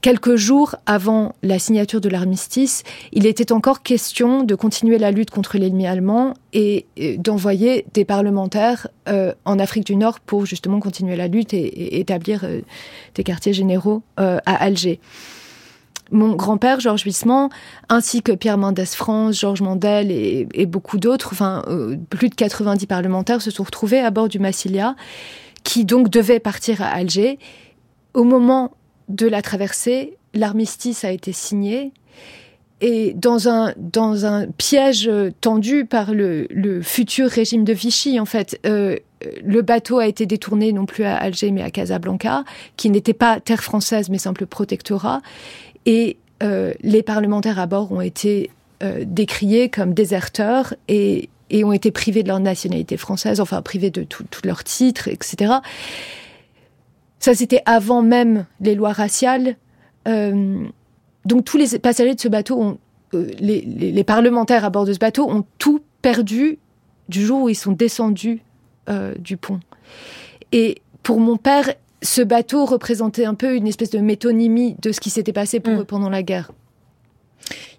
[0.00, 2.82] quelques jours avant la signature de l'armistice,
[3.12, 6.86] il était encore question de continuer la lutte contre l'ennemi allemand et,
[7.18, 12.44] d'envoyer des parlementaires euh, en Afrique du Nord pour justement continuer la lutte et, établir
[12.44, 12.60] euh,
[13.14, 15.00] des quartiers généraux euh, à Alger.
[16.10, 17.48] Mon grand-père, Georges Huisman,
[17.88, 21.64] ainsi que Pierre Mendès France, Georges Mandel et, et beaucoup d'autres, enfin
[22.10, 24.96] plus de 90 parlementaires se sont retrouvés à bord du Massilia,
[25.64, 27.38] qui donc devait partir à Alger.
[28.12, 28.72] Au moment
[29.08, 31.92] de la traversée, l'armistice a été signé.
[32.80, 36.46] Et dans un, dans un piège tendu par le,
[36.82, 38.96] futur régime de Vichy, en fait, euh,
[39.42, 42.44] le bateau a été détourné non plus à Alger mais à Casablanca,
[42.76, 45.22] qui n'était pas terre française mais simple protectorat.
[45.86, 48.50] Et euh, les parlementaires à bord ont été
[48.82, 51.30] euh, décriés comme déserteurs et,
[51.62, 55.52] ont été privés de leur nationalité française, enfin privés de tous leurs titres, etc.
[57.24, 59.56] Ça, c'était avant même les lois raciales.
[60.06, 60.66] Euh,
[61.24, 62.78] donc tous les passagers de ce bateau, ont,
[63.14, 66.58] euh, les, parlementaires à bord de ce bateau ont tout perdu
[67.08, 68.42] du jour où ils sont descendus
[68.90, 69.60] euh, du pont.
[70.52, 75.00] Et pour mon père, ce bateau représentait un peu une espèce de métonymie de ce
[75.00, 75.80] qui s'était passé pour mm.
[75.80, 76.52] eux pendant la guerre.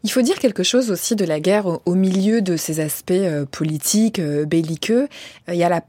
[0.03, 3.13] Il faut dire quelque chose aussi de la guerre au, milieu de ces aspects
[3.51, 5.07] politiques, belliqueux.
[5.49, 5.83] Il y a la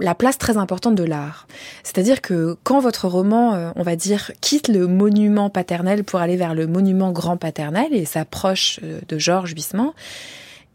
[0.00, 1.46] la place très importante de l'art.
[1.82, 6.36] C'est-à-dire que quand votre roman, euh, on va dire, quitte le monument paternel pour aller
[6.36, 9.92] vers le monument grand paternel et s'approche euh, de Georges Huisman,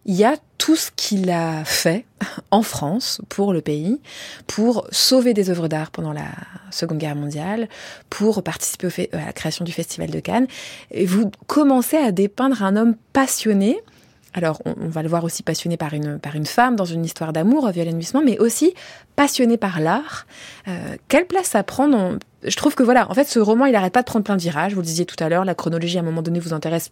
[0.05, 2.05] il y a tout ce qu'il a fait
[2.51, 3.99] en France pour le pays,
[4.47, 6.27] pour sauver des œuvres d'art pendant la
[6.71, 7.67] Seconde Guerre mondiale,
[8.09, 10.47] pour participer à la création du Festival de Cannes.
[10.91, 13.81] Et vous commencez à dépeindre un homme passionné
[14.33, 17.33] alors, on, va le voir aussi passionné par une, par une femme dans une histoire
[17.33, 18.73] d'amour, Violaine Huisman, mais aussi
[19.17, 20.25] passionné par l'art.
[20.69, 22.17] Euh, quelle place ça prend.
[22.43, 24.41] Je trouve que voilà, en fait, ce roman, il n'arrête pas de prendre plein de
[24.41, 24.73] virages.
[24.73, 26.91] Vous le disiez tout à l'heure, la chronologie, à un moment donné, vous intéresse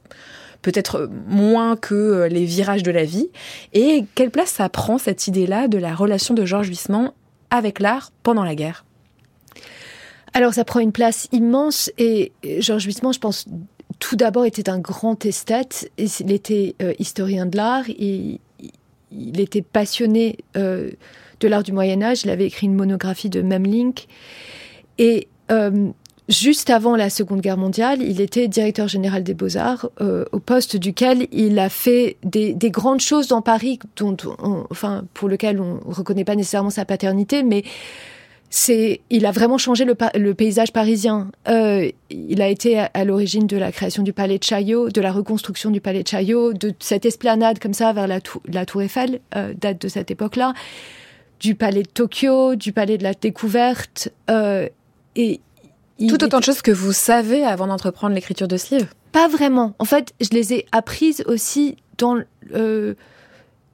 [0.62, 3.30] peut-être moins que euh, les virages de la vie.
[3.72, 7.14] Et quelle place ça prend, cette idée-là, de la relation de Georges Huisman
[7.52, 8.84] avec l'art pendant la guerre?
[10.34, 13.46] Alors ça prend une place immense et Georges Huisman, je pense,
[13.98, 15.92] tout d'abord était un grand esthète.
[15.98, 17.90] Il était euh, historien de l'art.
[17.90, 18.40] Il,
[19.12, 20.92] il était passionné euh,
[21.40, 22.24] de l'art du Moyen Âge.
[22.24, 23.94] Il avait écrit une monographie de Memling.
[25.00, 25.90] Et euh,
[26.28, 29.90] juste avant la Seconde Guerre mondiale, il était directeur général des Beaux-Arts,
[30.32, 34.16] au poste duquel il a fait des, grandes choses dans Paris, dont
[34.70, 37.64] enfin, pour lequel on ne reconnaît pas nécessairement sa paternité, mais
[38.50, 41.30] c'est, il a vraiment changé le, paysage parisien.
[41.48, 45.12] Euh, il a été à, l'origine de la création du Palais de Chaillot, de la
[45.12, 49.54] reconstruction du Palais de Chaillot, de cette esplanade comme ça vers la, Tour Eiffel, euh,
[49.56, 50.54] date de cette époque-là,
[51.40, 54.68] du Palais de Tokyo, du Palais de la Découverte, euh,
[55.16, 55.42] et
[56.08, 58.90] tout autant de choses que vous savez avant d'entreprendre l'écriture de ce livre.
[59.12, 59.74] Pas vraiment.
[59.80, 62.20] En fait, je les ai apprises aussi dans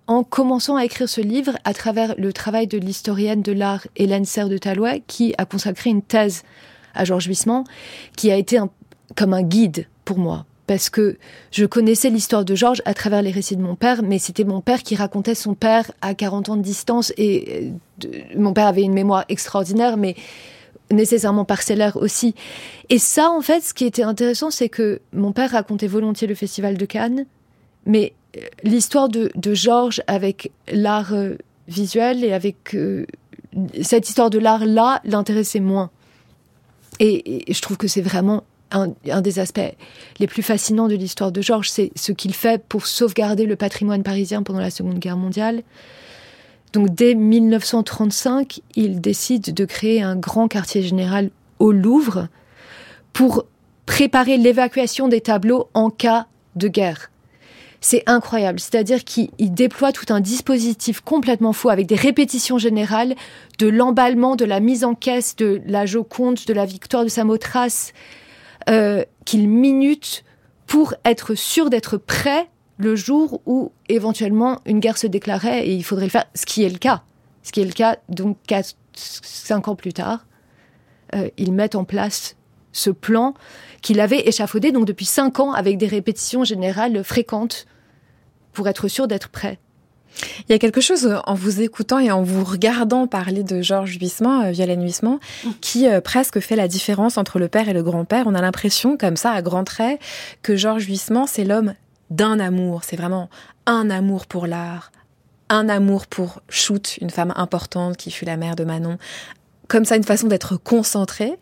[0.08, 4.26] en commençant à écrire ce livre à travers le travail de l'historienne de l'art Hélène
[4.26, 6.44] Serre de Talouet, qui a consacré une thèse
[6.94, 7.64] à Georges Huisman,
[8.16, 8.60] qui a été
[9.16, 10.46] comme un guide pour moi.
[10.68, 11.18] Parce que
[11.52, 14.62] je connaissais l'histoire de Georges à travers les récits de mon père, mais c'était mon
[14.62, 17.14] père qui racontait son père à 40 ans de distance.
[17.18, 17.72] Et
[18.36, 20.16] mon père avait une mémoire extraordinaire, mais
[20.92, 22.34] nécessairement parcellaire aussi.
[22.90, 26.36] Et ça, en fait, ce qui était intéressant, c'est que mon père racontait volontiers le
[26.36, 27.26] Festival de Cannes,
[27.86, 28.14] mais
[28.64, 31.36] l'histoire de, Georges avec l'art euh,
[31.68, 33.06] visuel et avec euh,
[33.82, 35.90] cette histoire de l'art-là l'intéressait moins.
[37.00, 39.60] Et, je trouve que c'est vraiment un, des aspects
[40.20, 44.04] les plus fascinants de l'histoire de Georges, c'est ce qu'il fait pour sauvegarder le patrimoine
[44.04, 45.64] parisien pendant la Seconde Guerre mondiale.
[46.74, 52.28] Donc dès 1935, il décide de créer un grand quartier général au Louvre
[53.14, 53.46] pour
[53.86, 57.12] préparer l'évacuation des tableaux en cas de guerre.
[57.88, 58.60] C'est incroyable.
[58.60, 63.14] C'est-à-dire qu'il déploie tout un dispositif complètement fou avec des répétitions générales
[63.60, 67.94] de l'emballement, de la mise en caisse de la Joconde, de la victoire de Samothrace,
[68.72, 70.24] euh, qu'il minute
[70.66, 75.84] pour être sûr d'être prêt le jour où éventuellement une guerre se déclarait et il
[75.84, 77.04] faudrait le faire, ce qui est le cas.
[77.44, 78.38] Ce qui est le cas, donc,
[78.96, 80.26] cinq ans plus tard,
[81.14, 82.36] euh, ils en place
[82.72, 83.36] ce plan
[83.84, 87.68] qu'il avait échafaudé donc depuis cinq ans avec des répétitions générales fréquentes
[88.56, 89.60] pour être sûr d'être prêt.
[90.48, 93.98] Il y a quelque chose en vous écoutant et en vous regardant parler de Georges
[94.00, 95.50] Huissement, euh, Violaine Huissement, mm.
[95.62, 98.26] qui euh, presque fait la différence entre le père et le grand-père.
[98.28, 100.00] On a l'impression, comme ça, à grands traits,
[100.42, 101.74] que Georges Huissement, c'est l'homme
[102.10, 102.84] d'un amour.
[102.84, 103.30] C'est vraiment
[103.66, 104.92] un amour pour l'art,
[105.50, 108.98] un amour pour Shoot, une femme importante qui fut la mère de Manon.
[109.68, 111.38] Comme ça, une façon d'être concentré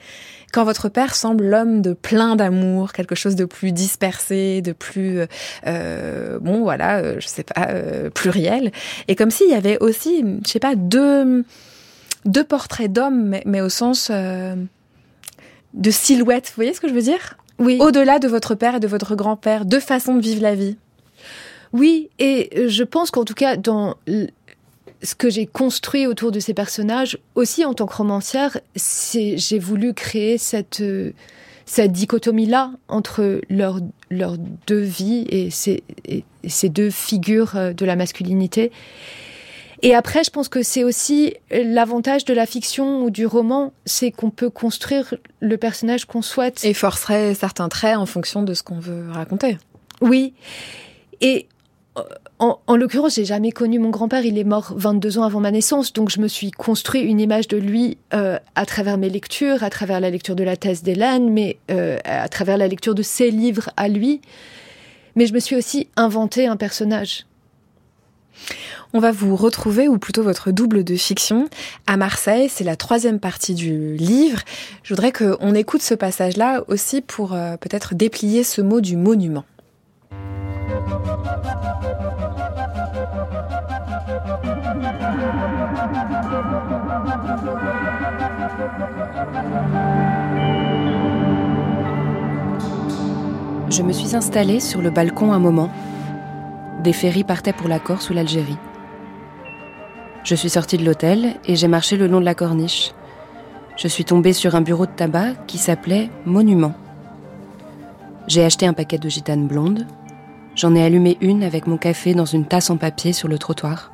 [0.53, 5.21] quand votre père semble l'homme de plein d'amour, quelque chose de plus dispersé, de plus
[5.65, 8.71] euh, bon voilà, euh, je sais pas, euh, pluriel,
[9.07, 11.43] et comme s'il y avait aussi, je sais pas, deux
[12.25, 16.45] deux portraits d'hommes, mais, au sens de silhouette.
[16.47, 17.37] Vous voyez ce que je veux dire?
[17.59, 17.77] Oui.
[17.81, 20.77] Au-delà de votre père et de votre grand-père, deux façons de vivre la vie.
[21.73, 23.95] Oui, et je pense qu'en tout cas dans
[25.03, 29.59] ce que j'ai construit autour de ces personnages, aussi en tant que romancière, c'est j'ai
[29.59, 30.81] voulu créer cette
[31.65, 34.37] cette dichotomie-là entre leurs
[34.67, 35.83] deux vies et ces,
[36.47, 38.71] ces deux figures euh, de la masculinité.
[39.81, 44.11] Et après, je pense que c'est aussi l'avantage de la fiction ou du roman, c'est
[44.11, 46.63] qu'on peut construire le personnage qu'on souhaite.
[46.63, 49.57] Et forcerait certains traits en fonction de ce qu'on veut raconter.
[49.99, 50.33] Oui.
[51.19, 51.47] Et
[52.39, 54.25] en, en l'occurrence, j'ai jamais connu mon grand-père.
[54.25, 57.47] Il est mort 22 ans avant ma naissance, donc je me suis construit une image
[57.47, 61.31] de lui euh, à travers mes lectures, à travers la lecture de la thèse d'Hélène,
[61.31, 64.21] mais euh, à travers la lecture de ses livres à lui.
[65.15, 67.25] Mais je me suis aussi inventé un personnage.
[68.93, 71.49] On va vous retrouver, ou plutôt votre double de fiction,
[71.87, 72.49] à Marseille.
[72.49, 74.41] C'est la troisième partie du livre.
[74.83, 79.45] Je voudrais qu'on écoute ce passage-là aussi pour euh, peut-être déplier ce mot du monument.
[93.75, 95.71] Je me suis installée sur le balcon un moment.
[96.83, 98.59] Des ferries partaient pour la Corse ou l'Algérie.
[100.23, 102.91] Je suis sortie de l'hôtel et j'ai marché le long de la corniche.
[103.75, 106.75] Je suis tombée sur un bureau de tabac qui s'appelait Monument.
[108.27, 109.87] J'ai acheté un paquet de gitanes blondes.
[110.53, 113.91] J'en ai allumé une avec mon café dans une tasse en papier sur le trottoir.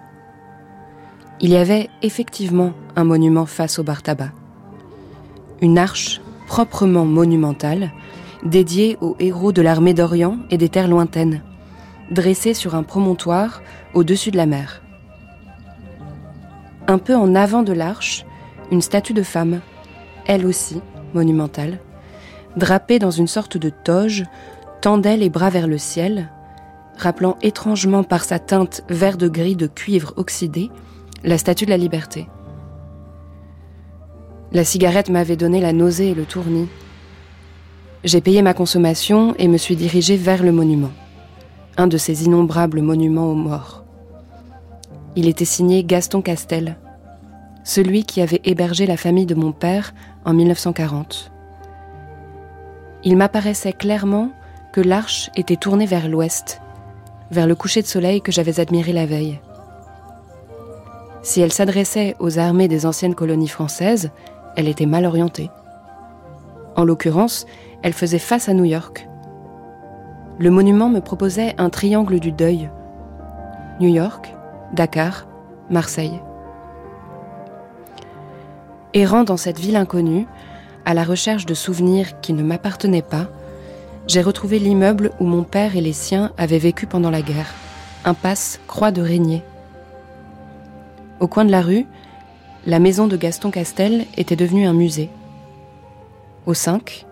[1.39, 4.33] Il y avait effectivement un monument face au bar tabac.
[5.61, 7.91] Une arche proprement monumentale,
[8.43, 11.41] dédiée aux héros de l'armée d'Orient et des terres lointaines,
[12.11, 13.61] dressée sur un promontoire
[13.93, 14.81] au-dessus de la mer.
[16.87, 18.25] Un peu en avant de l'arche,
[18.71, 19.61] une statue de femme,
[20.25, 20.81] elle aussi
[21.13, 21.79] monumentale,
[22.55, 24.23] drapée dans une sorte de toge,
[24.81, 26.29] tendait les bras vers le ciel,
[26.97, 30.69] rappelant étrangement par sa teinte vert de gris de cuivre oxydé
[31.23, 32.27] la statue de la liberté.
[34.51, 36.67] La cigarette m'avait donné la nausée et le tournis.
[38.05, 40.91] J'ai payé ma consommation et me suis dirigée vers le monument,
[41.75, 43.83] un de ces innombrables monuments aux morts.
[45.17, 46.77] Il était signé Gaston Castel,
[47.65, 49.93] celui qui avait hébergé la famille de mon père
[50.23, 51.29] en 1940.
[53.03, 54.31] Il m'apparaissait clairement
[54.71, 56.61] que l'arche était tournée vers l'ouest,
[57.31, 59.41] vers le coucher de soleil que j'avais admiré la veille.
[61.21, 64.09] Si elle s'adressait aux armées des anciennes colonies françaises,
[64.55, 65.49] elle était mal orientée.
[66.77, 67.45] En l'occurrence,
[67.83, 69.07] elle faisait face à New York.
[70.37, 72.69] Le monument me proposait un triangle du deuil.
[73.79, 74.33] New York,
[74.73, 75.27] Dakar,
[75.69, 76.19] Marseille.
[78.93, 80.27] Errant dans cette ville inconnue,
[80.85, 83.27] à la recherche de souvenirs qui ne m'appartenaient pas,
[84.07, 87.53] j'ai retrouvé l'immeuble où mon père et les siens avaient vécu pendant la guerre,
[88.05, 89.43] impasse Croix de Régnier.
[91.19, 91.85] Au coin de la rue,
[92.65, 95.09] la maison de Gaston Castel était devenue un musée.
[96.45, 97.05] Au 5,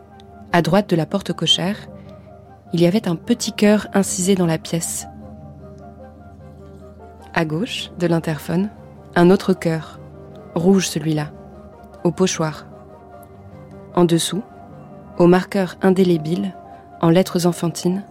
[0.51, 1.77] à droite de la porte cochère,
[2.73, 5.07] il y avait un petit cœur incisé dans la pièce.
[7.33, 8.69] À gauche de l'interphone,
[9.15, 9.99] un autre cœur,
[10.55, 11.31] rouge celui-là,
[12.03, 12.65] au pochoir.
[13.95, 14.43] En dessous,
[15.17, 16.53] au marqueur indélébile,
[17.01, 18.03] en lettres enfantines,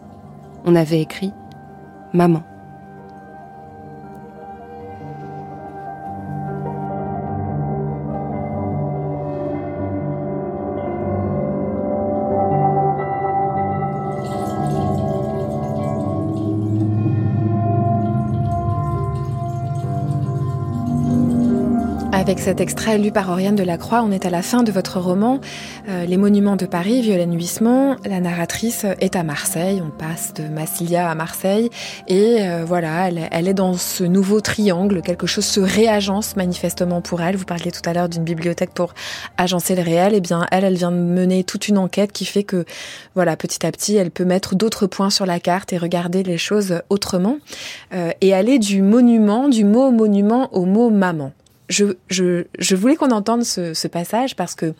[0.64, 1.32] on avait écrit
[2.12, 2.42] Maman.
[22.26, 25.40] Avec cet extrait lu par Oriane Delacroix, on est à la fin de votre roman
[25.88, 27.94] euh, Les monuments de Paris, Violaine Huissement.
[28.04, 31.70] La narratrice est à Marseille, on passe de Massilia à Marseille
[32.08, 37.20] et euh, voilà, elle, est dans ce nouveau triangle, quelque chose se réagence manifestement pour
[37.20, 37.36] elle.
[37.36, 38.92] Vous parliez tout à l'heure d'une bibliothèque pour
[39.36, 42.42] agencer le réel, eh bien elle, elle vient de mener toute une enquête qui fait
[42.42, 42.64] que
[43.14, 46.38] voilà, petit à petit, elle peut mettre d'autres points sur la carte et regarder les
[46.38, 47.38] choses autrement
[47.94, 51.30] euh, et aller du monument, du mot monument au mot maman
[51.68, 54.74] je, je, je voulais qu'on entende ce, ce, passage parce que,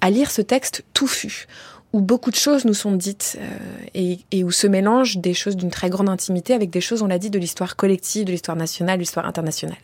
[0.00, 1.46] à lire ce texte touffu,
[1.92, 3.46] où beaucoup de choses nous sont dites euh,
[3.94, 7.06] et, et, où se mélangent des choses d'une très grande intimité avec des choses, on
[7.06, 9.78] l'a dit, de l'histoire collective, de l'histoire nationale, de l'histoire internationale.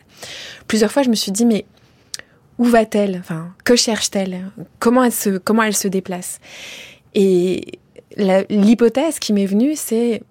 [0.67, 1.65] Plusieurs fois, je me suis dit, mais
[2.57, 3.17] où va-t-elle?
[3.19, 4.51] Enfin, que cherche-t-elle?
[4.79, 6.39] Comment elle se comment elle se déplace?
[7.13, 7.79] Et
[8.17, 10.23] l'hypothèse qui m'est venue, c'est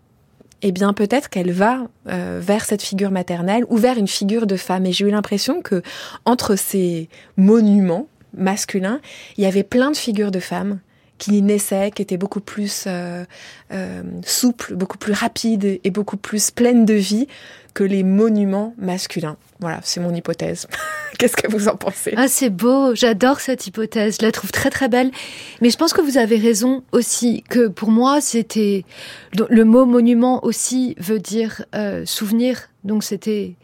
[0.67, 4.57] eh bien peut-être qu'elle va euh, vers cette figure maternelle ou vers une figure de
[4.57, 4.87] femme.
[4.87, 5.83] Et j'ai eu l'impression que
[6.25, 9.01] entre ces monuments masculins,
[9.37, 10.81] il y avait plein de figures de femmes
[11.19, 13.27] qui naissaient, qui étaient beaucoup plus euh,
[13.73, 17.29] euh, souples, beaucoup plus rapides et beaucoup plus pleines de vie
[17.75, 19.37] que les monuments masculins.
[19.61, 20.69] Voilà, c'est mon hypothèse.
[21.19, 22.15] Qu'est-ce que vous en pensez?
[22.17, 25.11] Ah, c'est beau, j'adore cette hypothèse, je la trouve très très belle.
[25.61, 28.85] Mais je pense que vous avez raison aussi, que pour moi, c'était...
[29.49, 33.55] Le mot monument aussi veut dire euh, souvenir, donc c'était...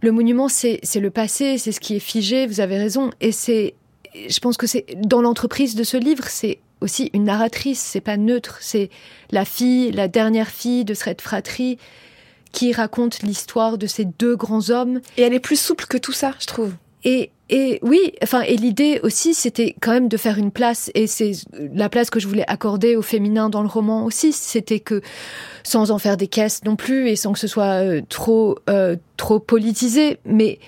[0.00, 3.10] Le monument, c'est le passé, c'est ce qui est figé, vous avez raison.
[3.20, 3.74] Et c'est...
[4.14, 4.86] Je pense que c'est...
[4.96, 8.90] Dans l'entreprise de ce livre, c'est aussi une narratrice, c'est pas neutre, c'est
[9.32, 11.78] la fille, la dernière fille de cette fratrie
[12.52, 15.00] qui raconte l'histoire de ces deux grands hommes.
[15.16, 16.72] Et elle est plus souple que tout ça, je trouve.
[17.04, 21.06] Et, et oui, enfin, et l'idée aussi, c'était quand même de faire une place, et
[21.06, 21.32] c'est
[21.72, 25.00] la place que je voulais accorder au féminin dans le roman aussi, c'était que
[25.62, 28.96] sans en faire des caisses non plus, et sans que ce soit euh, trop, euh,
[29.16, 30.58] trop politisé, mais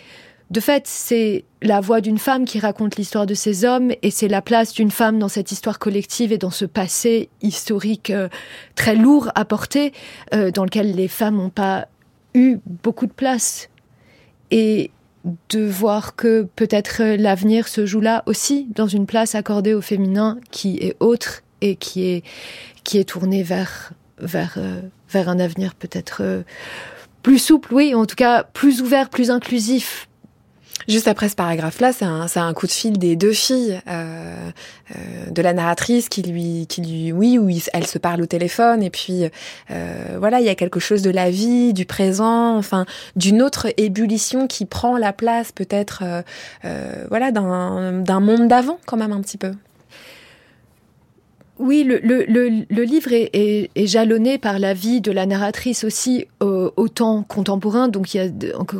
[0.50, 4.26] de fait, c'est la voix d'une femme qui raconte l'histoire de ces hommes et c'est
[4.26, 8.28] la place d'une femme dans cette histoire collective et dans ce passé historique euh,
[8.74, 9.92] très lourd à porter,
[10.34, 11.86] euh, dans lequel les femmes n'ont pas
[12.34, 13.68] eu beaucoup de place.
[14.50, 14.90] Et
[15.50, 20.38] de voir que peut-être l'avenir se joue là aussi, dans une place accordée au féminin
[20.50, 22.24] qui est autre et qui est,
[22.82, 24.80] qui est tournée vers, vers, euh,
[25.10, 26.42] vers un avenir peut-être
[27.22, 30.08] plus souple, oui, en tout cas plus ouvert, plus inclusif,
[30.88, 34.50] Juste après ce paragraphe-là, c'est un, coup de fil des deux filles euh,
[34.90, 38.82] euh, de la narratrice qui lui, qui lui, oui, où elles se parlent au téléphone
[38.82, 39.24] et puis
[39.70, 43.68] euh, voilà, il y a quelque chose de la vie, du présent, enfin d'une autre
[43.76, 46.02] ébullition qui prend la place peut-être,
[47.08, 49.52] voilà, d'un monde d'avant quand même un petit peu.
[51.62, 57.88] Oui, le, livre est, jalonné par la vie de la narratrice aussi au temps contemporain.
[57.88, 58.16] Donc,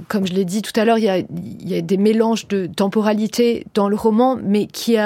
[0.09, 3.91] comme je l'ai dit tout à l'heure, il, y a, des mélanges de temporalité dans
[3.91, 4.97] le roman, mais qui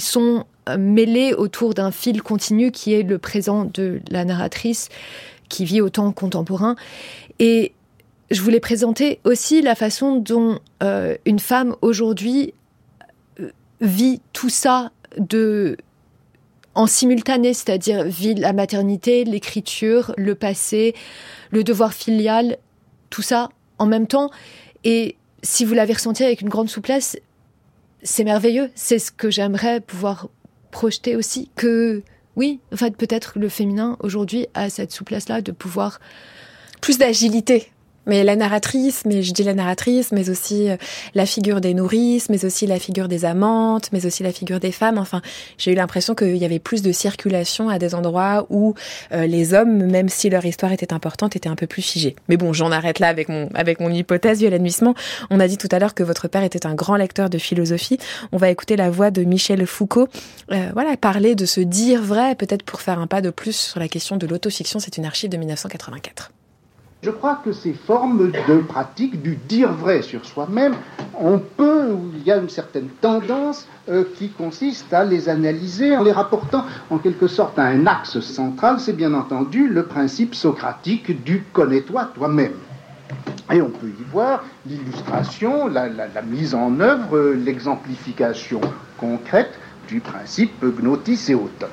[0.00, 0.44] sont
[0.78, 4.88] mêlés autour d'un fil continu qui est le présent de la narratrice
[5.50, 6.76] qui vit au temps contemporain.
[7.38, 7.72] Et
[8.30, 12.54] je voulais présenter aussi la façon dont euh, une femme aujourd'hui
[13.40, 13.50] euh,
[13.80, 15.76] vit tout ça de
[16.78, 20.94] en simultané, c'est-à-dire vit la maternité, l'écriture, le passé,
[21.50, 22.56] le devoir filial,
[23.10, 23.48] tout ça
[23.78, 24.30] en même temps.
[24.84, 27.18] Et si vous l'avez ressenti avec une grande souplesse,
[28.04, 28.70] c'est merveilleux.
[28.76, 30.28] C'est ce que j'aimerais pouvoir
[30.70, 31.50] projeter aussi.
[31.56, 32.04] Que
[32.36, 35.98] oui, en fait, peut-être le féminin aujourd'hui a cette souplesse-là de pouvoir
[36.80, 37.72] plus d'agilité
[38.08, 40.76] mais la narratrice, mais je dis la narratrice, mais aussi euh,
[41.14, 44.72] la figure des nourrices, mais aussi la figure des amantes, mais aussi la figure des
[44.72, 44.98] femmes.
[44.98, 45.22] Enfin,
[45.58, 48.74] j'ai eu l'impression qu'il y avait plus de circulation à des endroits où
[49.12, 52.16] euh, les hommes, même si leur histoire était importante, étaient un peu plus figés.
[52.28, 54.94] Mais bon, j'en arrête là avec mon avec mon hypothèse, Violaine Nuissement.
[55.30, 57.98] On a dit tout à l'heure que votre père était un grand lecteur de philosophie.
[58.32, 60.08] On va écouter la voix de Michel Foucault.
[60.52, 63.80] Euh, voilà, parler de se dire vrai, peut-être pour faire un pas de plus sur
[63.80, 64.78] la question de l'autofiction.
[64.80, 66.32] C'est une archive de 1984.
[67.00, 70.74] Je crois que ces formes de pratique du dire vrai sur soi-même,
[71.14, 76.02] on peut, il y a une certaine tendance euh, qui consiste à les analyser en
[76.02, 81.22] les rapportant en quelque sorte à un axe central, c'est bien entendu le principe socratique
[81.22, 82.54] du connais-toi toi-même.
[83.52, 85.88] Et on peut y voir l'illustration, la,
[86.22, 88.60] mise en œuvre, l'exemplification
[88.98, 91.68] concrète du principe gnotis et auton.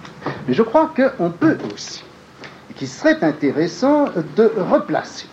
[0.47, 2.04] Mais je crois qu'on peut aussi
[2.75, 4.05] qui serait intéressant
[4.35, 5.27] de replacer.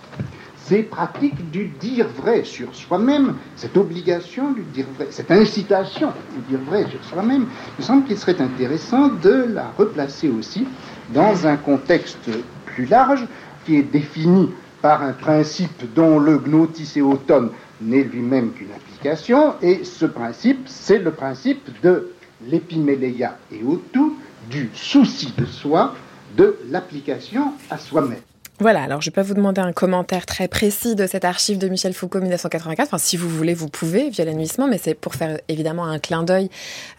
[0.64, 6.56] Ces pratiques du dire vrai sur soi-même, cette obligation du dire vrai, cette incitation du
[6.56, 7.46] dire vrai sur soi-même,
[7.78, 10.66] il me semble qu'il serait intéressant de la replacer aussi
[11.12, 12.30] dans un contexte
[12.64, 13.26] plus large
[13.66, 20.06] qui est défini par un principe dont le gnotiséoton n'est lui-même qu'une application, et ce
[20.06, 22.12] principe, c'est le principe de
[22.46, 24.16] l'épiméléia et autou,
[24.50, 25.94] du souci de soi,
[26.36, 28.20] de l'application à soi-même.
[28.62, 31.94] Voilà, alors je peux vous demander un commentaire très précis de cette archive de Michel
[31.94, 32.86] Foucault 1984.
[32.86, 36.22] Enfin, si vous voulez, vous pouvez via l'annuissement, mais c'est pour faire évidemment un clin
[36.22, 36.48] d'œil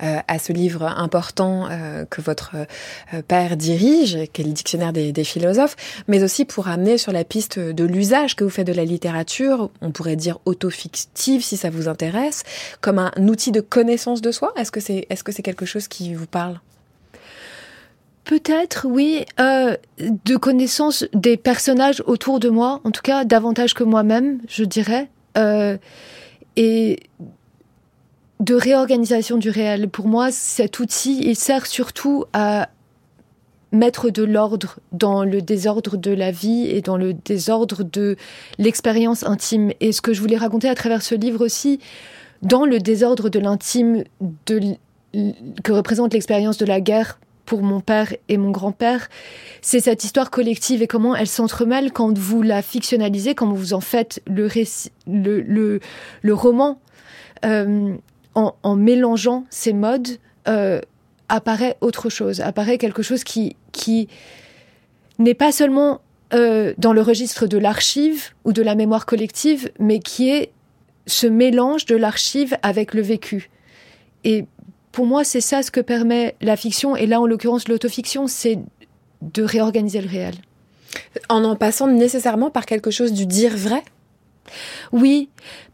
[0.01, 2.55] euh, à ce livre important euh, que votre
[3.13, 5.77] euh, père dirige, qui est le dictionnaire des, philosophes,
[6.09, 9.69] mais aussi pour amener sur la piste de l'usage que vous faites de la littérature,
[9.79, 12.43] on pourrait dire autofictive si ça vous intéresse,
[12.81, 14.51] comme un outil de connaissance de soi.
[14.57, 16.59] Est-ce que c'est est-ce que c'est quelque chose qui vous parle?
[18.26, 23.84] Peut-être, oui, euh, de connaissance des personnages autour de moi, en tout cas davantage que
[23.84, 25.78] moi-même, je dirais, euh,
[26.55, 27.01] et
[28.39, 29.89] de réorganisation du réel.
[29.89, 32.69] Pour moi, cet outil, il sert surtout à
[33.74, 38.15] mettre de l'ordre dans le désordre de la vie et dans le désordre de
[38.57, 39.71] l'expérience intime.
[39.82, 41.80] Et ce que je voulais raconter à travers ce livre aussi,
[42.41, 44.03] dans le désordre de l'intime
[44.45, 49.09] que représente l'expérience de la guerre pour mon père et mon grand-père,
[49.61, 53.81] c'est cette histoire collective et comment elle s'entremêle quand vous la fictionnalisez, quand vous en
[53.81, 55.79] faites le,
[56.31, 56.79] roman,
[57.45, 57.95] euh,
[58.35, 60.07] en, mélangeant ces modes,
[60.47, 60.79] euh,
[61.29, 64.07] apparaît autre chose, apparaît quelque chose qui, qui
[65.19, 66.01] n'est pas seulement
[66.33, 70.51] euh, dans le registre de l'archive ou de la mémoire collective, mais qui est
[71.05, 73.49] ce mélange de l'archive avec le vécu.
[74.23, 74.45] Et
[74.93, 78.59] pour moi, c'est ça ce que permet la fiction, et là, en l'occurrence, l'autofiction, c'est
[79.21, 80.35] de réorganiser le réel.
[81.29, 83.83] En en passant nécessairement par quelque chose du dire vrai?
[84.91, 85.29] Oui,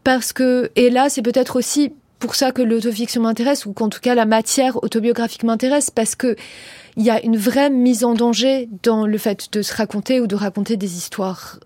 [0.05, 3.99] parce que, et là, c'est peut-être aussi pour ça que l'autofiction m'intéresse, ou qu'en tout
[3.99, 6.37] cas la matière autobiographique m'intéresse, parce que
[6.95, 10.27] il y a une vraie mise en danger dans le fait de se raconter ou
[10.27, 11.59] de raconter des histoires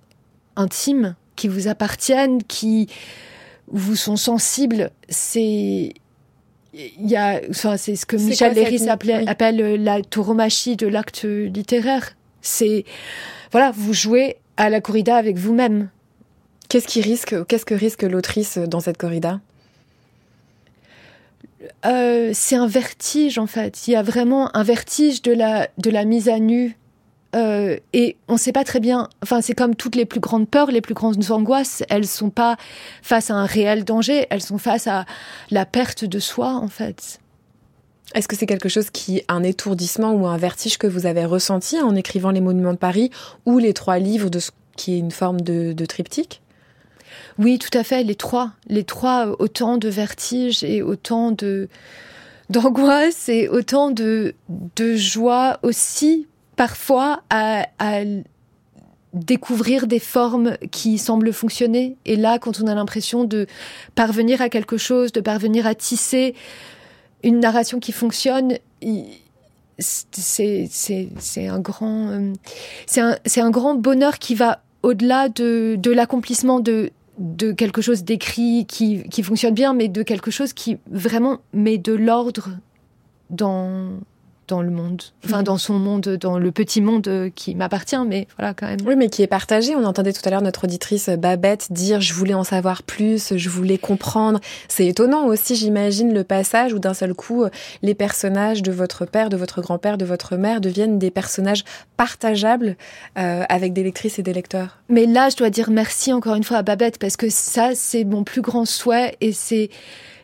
[0.55, 2.87] intimes qui vous appartiennent, qui
[3.67, 4.89] vous sont sensibles.
[5.09, 5.93] C'est
[6.73, 11.23] il y a, enfin, c'est ce que Michel Léris appelle euh, la tauromachie de l'acte
[11.23, 12.15] littéraire.
[12.41, 12.83] C'est,
[13.51, 15.89] voilà, vous jouez à la corrida avec vous-même.
[16.69, 19.39] Qu'est-ce qui risque, qu'est-ce que risque l'autrice dans cette corrida?
[21.85, 23.87] Euh, C'est un vertige en fait.
[23.87, 26.75] Il y a vraiment un vertige de la de la mise à nu
[27.35, 29.09] euh, et on ne sait pas très bien.
[29.23, 31.83] Enfin, c'est comme toutes les plus grandes peurs, les plus grandes angoisses.
[31.89, 32.57] Elles sont pas
[33.01, 34.27] face à un réel danger.
[34.29, 35.05] Elles sont face à
[35.49, 37.19] la perte de soi, en fait.
[38.13, 41.79] Est-ce que c'est quelque chose qui, un étourdissement ou un vertige que vous avez ressenti
[41.79, 43.09] en écrivant Les Monuments de Paris
[43.45, 46.41] ou les trois livres de ce qui est une forme de, de triptyque?
[47.39, 48.03] Oui, tout à fait.
[48.03, 51.69] Les trois, les trois, autant de vertige et autant de
[52.49, 57.65] d'angoisse et autant de de joie aussi parfois à,
[59.13, 61.97] découvrir des formes qui semblent fonctionner.
[62.05, 63.45] Et là, quand on a l'impression de
[63.93, 66.33] parvenir à quelque chose, de parvenir à tisser
[67.21, 68.57] une narration qui fonctionne,
[69.77, 72.33] c'est un grand euh,
[72.97, 76.89] un, un, grand bonheur qui va au-delà de, de l'accomplissement de,
[77.19, 81.77] de quelque chose d'écrit qui, qui fonctionne bien, mais de quelque chose qui vraiment met
[81.77, 82.49] de l'ordre
[83.29, 83.89] dans,
[84.47, 85.43] dans le monde, enfin mhm.
[85.43, 88.79] dans son monde, dans le petit monde qui m'appartient, mais voilà quand même.
[88.85, 89.75] Oui, mais qui est partagé.
[89.75, 93.49] On entendait tout à l'heure notre auditrice Babette dire je voulais en savoir plus, je
[93.49, 94.39] voulais comprendre.
[94.67, 97.45] C'est étonnant aussi, j'imagine, le passage où d'un seul coup
[97.81, 101.63] les personnages de votre père, de votre grand-père, de votre mère deviennent des personnages
[101.97, 102.75] partageables
[103.17, 104.79] euh, avec des lectrices et des lecteurs.
[104.89, 108.03] Mais là, je dois dire merci encore une fois à Babette parce que ça, c'est
[108.03, 109.69] mon plus grand souhait et c'est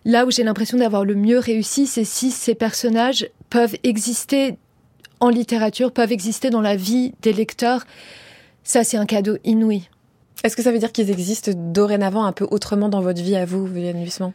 [0.05, 4.57] là où j'ai l'impression d'avoir le mieux réussi, c'est si ces personnages peuvent exister
[5.19, 7.85] en littérature, peuvent exister dans la vie des lecteurs.
[8.63, 9.89] Ça, c'est un cadeau inouï.
[10.43, 13.45] Est-ce que ça veut dire qu'ils existent dorénavant un peu autrement dans votre vie à
[13.45, 14.33] vous, Viviane Huissement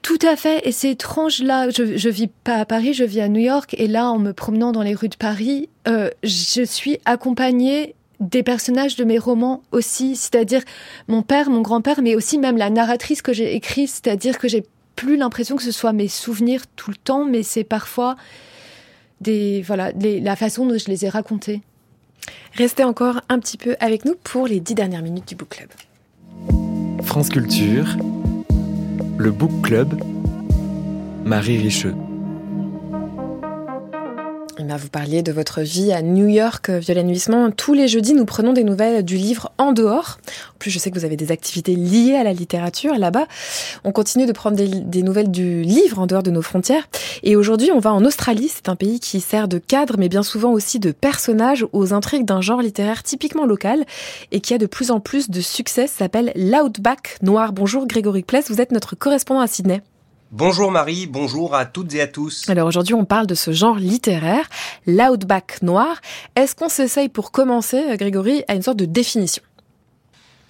[0.00, 1.68] tout à fait, et c'est étrange là.
[1.70, 4.32] Je, je vis pas à Paris, je vis à New York, et là, en me
[4.32, 9.62] promenant dans les rues de Paris, euh, je suis accompagnée des personnages de mes romans
[9.72, 10.62] aussi, c'est-à-dire
[11.08, 14.64] mon père, mon grand-père, mais aussi même la narratrice que j'ai écrite, c'est-à-dire que j'ai
[14.96, 18.16] plus l'impression que ce soit mes souvenirs tout le temps, mais c'est parfois
[19.20, 21.62] des voilà la façon dont je les ai racontés.
[22.54, 25.68] Restez encore un petit peu avec nous pour les dix dernières minutes du Book Club.
[27.02, 27.96] France Culture,
[29.16, 30.02] le Book Club,
[31.24, 31.94] Marie Richeux.
[34.58, 37.50] Vous parliez de votre vie à New York, euh, Violaine Huissement.
[37.50, 40.18] Tous les jeudis, nous prenons des nouvelles du livre En dehors.
[40.54, 43.26] En plus, je sais que vous avez des activités liées à la littérature là-bas.
[43.84, 46.88] On continue de prendre des, nouvelles du livre en dehors de nos frontières.
[47.22, 48.50] Et aujourd'hui, on va en Australie.
[48.52, 52.24] C'est un pays qui sert de cadre, mais bien souvent aussi de personnage aux intrigues
[52.24, 53.84] d'un genre littéraire typiquement local
[54.32, 55.86] et qui a de plus en plus de succès.
[55.86, 57.52] S'appelle l'Outback Noir.
[57.52, 59.82] Bonjour Grégory Pless, vous êtes notre correspondant à Sydney.
[60.30, 62.44] Bonjour Marie, bonjour à toutes et à tous.
[62.50, 64.46] Alors aujourd'hui on parle de ce genre littéraire,
[64.86, 66.02] l'outback noir.
[66.36, 69.42] Est-ce qu'on s'essaye pour commencer, Grégory, à une sorte de définition?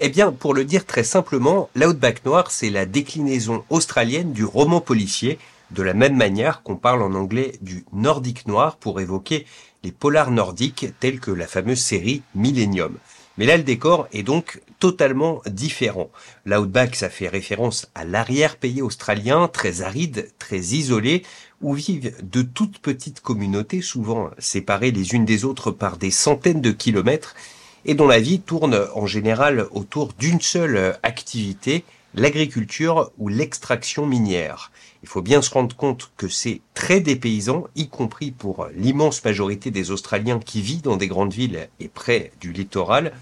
[0.01, 4.81] Eh bien, pour le dire très simplement, l'outback noir, c'est la déclinaison australienne du roman
[4.81, 5.39] policier,
[5.71, 9.47] de la même manière qu'on parle en anglais du nordique noir pour évoquer
[9.85, 12.97] les polars nordiques tels que la fameuse série Millennium.
[13.39, 16.11] Mais là, le décor est donc totalement différent.
[16.45, 21.23] L'outback, ça fait référence à l'arrière-pays australien, très aride, très isolé,
[21.63, 26.61] où vivent de toutes petites communautés, souvent séparées les unes des autres par des centaines
[26.61, 27.37] de kilomètres,
[27.85, 31.85] et dont la vie tourne en général autour d'une seule activité,
[32.15, 34.71] l'agriculture ou l'extraction minière.
[35.03, 39.71] Il faut bien se rendre compte que c'est très dépaysant, y compris pour l'immense majorité
[39.71, 43.13] des Australiens qui vivent dans des grandes villes et près du littoral.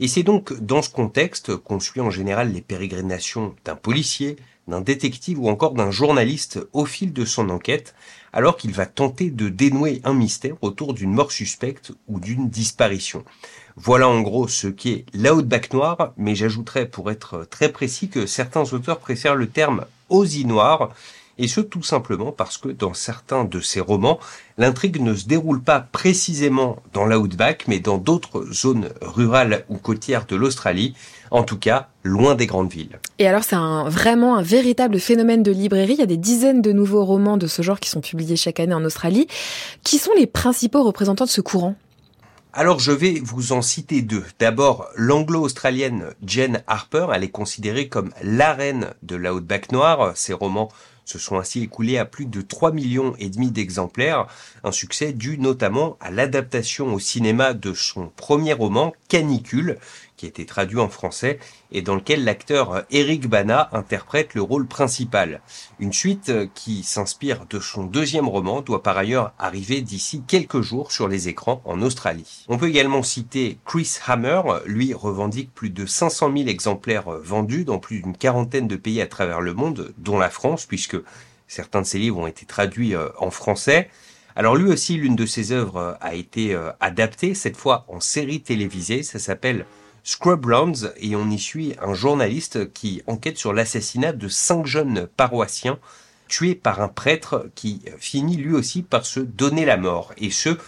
[0.00, 4.36] Et c'est donc dans ce contexte qu'on suit en général les pérégrinations d'un policier,
[4.68, 7.94] d'un détective ou encore d'un journaliste au fil de son enquête,
[8.36, 13.24] alors qu'il va tenter de dénouer un mystère autour d'une mort suspecte ou d'une disparition.
[13.76, 18.74] Voilà en gros ce qu'est l'outback noir, mais j'ajouterais pour être très précis que certains
[18.74, 20.90] auteurs préfèrent le terme Aussie noir,
[21.38, 24.20] et ce tout simplement parce que dans certains de ces romans,
[24.58, 30.26] l'intrigue ne se déroule pas précisément dans l'outback, mais dans d'autres zones rurales ou côtières
[30.26, 30.94] de l'Australie,
[31.30, 32.98] en tout cas loin des grandes villes.
[33.18, 36.62] Et alors c'est un, vraiment un véritable phénomène de librairie, il y a des dizaines
[36.62, 39.26] de nouveaux romans de ce genre qui sont publiés chaque année en Australie.
[39.82, 41.74] Qui sont les principaux représentants de ce courant?
[42.52, 44.24] Alors je vais vous en citer deux.
[44.38, 50.16] D'abord, l'anglo-australienne Jane Harper, elle est considérée comme la reine de l'outback noir.
[50.16, 50.70] Ses romans
[51.06, 54.26] se sont ainsi écoulés à plus de 3 millions et demi d'exemplaires,
[54.64, 59.78] un succès dû notamment à l'adaptation au cinéma de son premier roman Canicule,
[60.16, 61.38] qui a été traduit en français
[61.72, 65.40] et dans lequel l'acteur Eric Bana interprète le rôle principal.
[65.78, 70.92] Une suite qui s'inspire de son deuxième roman doit par ailleurs arriver d'ici quelques jours
[70.92, 72.44] sur les écrans en Australie.
[72.48, 77.78] On peut également citer Chris Hammer, lui revendique plus de 500 000 exemplaires vendus dans
[77.78, 80.96] plus d'une quarantaine de pays à travers le monde, dont la France, puisque
[81.48, 83.88] certains de ses livres ont été traduits euh, en français.
[84.34, 88.42] Alors lui aussi, l'une de ses œuvres a été euh, adaptée, cette fois en série
[88.42, 89.64] télévisée, ça s'appelle
[90.06, 95.80] Scrublands et on y suit un journaliste qui enquête sur l'assassinat de cinq jeunes paroissiens
[96.28, 100.58] tués par un prêtre qui finit lui aussi par se donner la mort et ce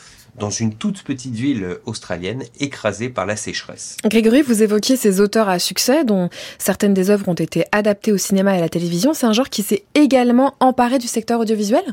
[0.41, 3.97] dans une toute petite ville australienne écrasée par la sécheresse.
[4.05, 8.19] Grégory, vous évoquiez ces auteurs à succès dont certaines des œuvres ont été adaptées au
[8.19, 9.15] cinéma et à la télévision.
[9.15, 11.85] C'est un genre qui s'est également emparé du secteur audiovisuel?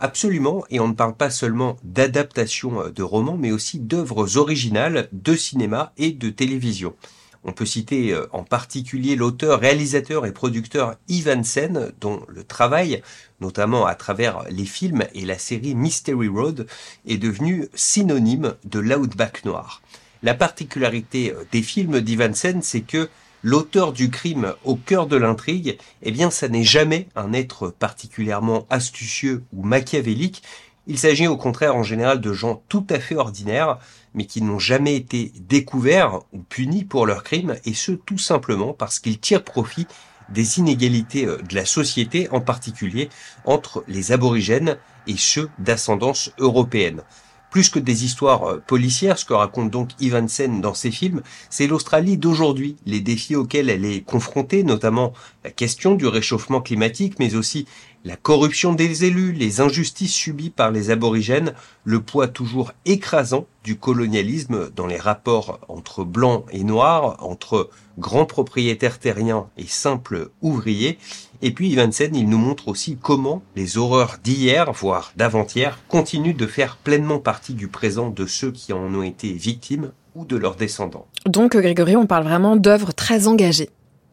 [0.00, 5.08] Absolument, et on ne parle pas seulement d'adaptation euh, de romans, mais aussi d'œuvres originales
[5.12, 6.94] de cinéma et de télévision.
[7.42, 13.02] On peut citer euh, en particulier l'auteur, réalisateur et producteur Ivan Sen, dont le travail,
[13.40, 16.68] notamment à travers les films et la série Mystery Road,
[17.06, 19.82] est devenu synonyme de l'outback noir.
[20.22, 23.08] La particularité euh, des films d'Ivan Sen, c'est que
[23.42, 28.66] l'auteur du crime au cœur de l'intrigue, eh bien, ça n'est jamais un être particulièrement
[28.70, 30.42] astucieux ou machiavélique.
[30.86, 33.78] Il s'agit au contraire en général de gens tout à fait ordinaires,
[34.14, 38.72] mais qui n'ont jamais été découverts ou punis pour leurs crimes, et ce tout simplement
[38.72, 39.86] parce qu'ils tirent profit
[40.28, 43.08] des inégalités euh, de la société, en particulier
[43.44, 44.76] entre les aborigènes
[45.06, 47.02] et ceux d'ascendance européenne.
[47.50, 49.90] Plus que des histoires euh, policières, ce que raconte donc
[50.28, 55.12] Sen dans ses films, c'est l'Australie d'aujourd'hui, les défis auxquels elle est confrontée, notamment
[55.44, 57.66] la question du réchauffement climatique, mais aussi
[58.04, 63.76] la corruption des élus, les injustices subies par les aborigènes, le poids toujours écrasant du
[63.76, 70.98] colonialisme dans les rapports entre blancs et noirs, entre grands propriétaires terriens et simples ouvriers.
[71.40, 76.46] Et puis Ivansen, il nous montre aussi comment les horreurs d'hier, voire d'avant-hier, continuent de
[76.46, 80.56] faire pleinement partie du présent de ceux qui en ont été victimes ou de leurs
[80.56, 81.06] descendants.
[81.26, 83.70] Donc Grégory, on parle vraiment d'œuvres très engagées.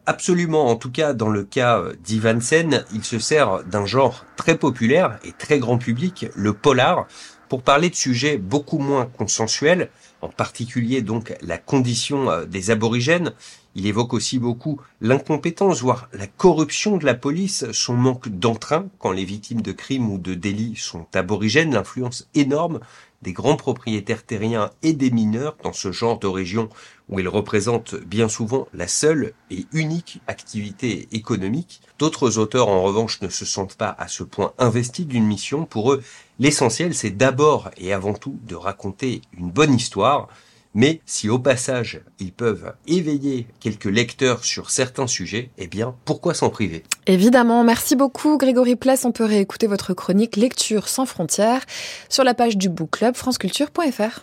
[0.08, 4.56] Absolument, en tout cas dans le cas euh, d'Ivansen, il se sert d'un genre très
[4.56, 7.08] populaire et très grand public, le polar,
[7.48, 9.90] pour parler de sujets beaucoup moins consensuels,
[10.22, 13.32] en particulier donc la condition euh, des aborigènes.
[13.74, 19.12] Il évoque aussi beaucoup l'incompétence, voire la corruption de la police, son manque d'entrain quand
[19.12, 22.80] les victimes de crimes ou de délits sont aborigènes, l'influence énorme
[23.22, 26.68] des grands propriétaires terriens et des mineurs dans ce genre de région
[27.08, 31.80] où ils représentent bien souvent la seule et unique activité économique.
[31.98, 35.64] D'autres auteurs, en revanche, ne se sentent pas à ce point investis d'une mission.
[35.64, 36.02] Pour eux,
[36.38, 40.28] l'essentiel, c'est d'abord et avant tout de raconter une bonne histoire,
[40.74, 46.34] mais si au passage ils peuvent éveiller quelques lecteurs sur certains sujets, eh bien pourquoi
[46.34, 46.82] s'en priver?
[47.06, 49.04] Évidemment, merci beaucoup Grégory Pless.
[49.04, 51.64] On peut réécouter votre chronique Lecture sans frontières
[52.08, 54.20] sur la page du book club franceculture.fr.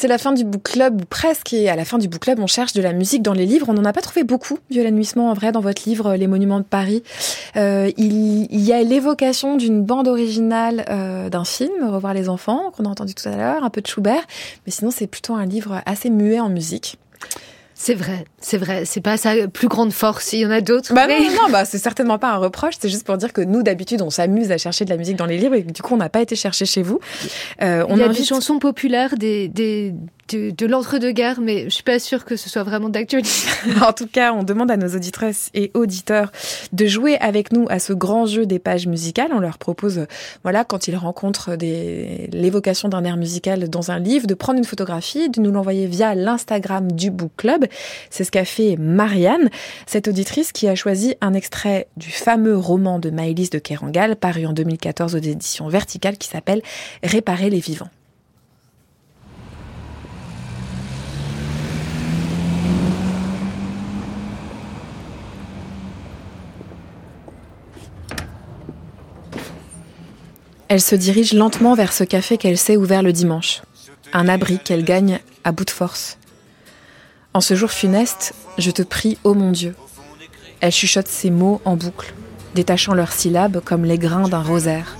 [0.00, 2.46] C'est la fin du book club, presque, et à la fin du book club, on
[2.46, 3.66] cherche de la musique dans les livres.
[3.68, 6.60] On n'en a pas trouvé beaucoup, Violaine Nuissement, en vrai, dans votre livre Les Monuments
[6.60, 7.02] de Paris.
[7.56, 12.70] Euh, il, il, y a l'évocation d'une bande originale euh, d'un film, Revoir les enfants,
[12.70, 14.22] qu'on a entendu tout à l'heure, un peu de Schubert,
[14.66, 16.96] mais sinon c'est plutôt un livre assez muet en musique.
[17.80, 18.84] C'est vrai, c'est vrai.
[18.84, 20.32] C'est pas sa plus grande force.
[20.32, 20.92] Il y en a d'autres.
[20.94, 21.20] Bah mais...
[21.20, 22.74] non, non, bah c'est certainement pas un reproche.
[22.80, 25.26] C'est juste pour dire que nous, d'habitude, on s'amuse à chercher de la musique dans
[25.26, 26.98] les livres et du coup, on n'a pas été chercher chez vous.
[27.62, 28.18] Euh, on Il y a invite...
[28.18, 29.94] des chansons populaires, des, des,
[30.28, 33.30] de, de l'entre-deux-guerres, mais je suis pas sûre que ce soit vraiment d'actualité.
[33.82, 36.30] en tout cas, on demande à nos auditrices et auditeurs
[36.72, 39.30] de jouer avec nous à ce grand jeu des pages musicales.
[39.32, 40.06] On leur propose,
[40.42, 44.64] voilà, quand ils rencontrent des, l'évocation d'un air musical dans un livre, de prendre une
[44.64, 47.66] photographie, de nous l'envoyer via l'Instagram du Book Club.
[48.10, 49.50] C'est ce qu'a fait Marianne,
[49.86, 54.46] cette auditrice qui a choisi un extrait du fameux roman de Maëlys de Kerangal, paru
[54.46, 56.62] en 2014 aux éditions Verticales, qui s'appelle
[57.02, 57.90] Réparer les vivants.
[70.68, 73.62] Elle se dirige lentement vers ce café qu'elle s'est ouvert le dimanche,
[74.12, 76.18] un abri qu'elle gagne à bout de force.
[77.32, 79.74] En ce jour funeste, je te prie, ô mon Dieu.
[80.60, 82.12] Elle chuchote ces mots en boucle,
[82.54, 84.98] détachant leurs syllabes comme les grains d'un rosaire.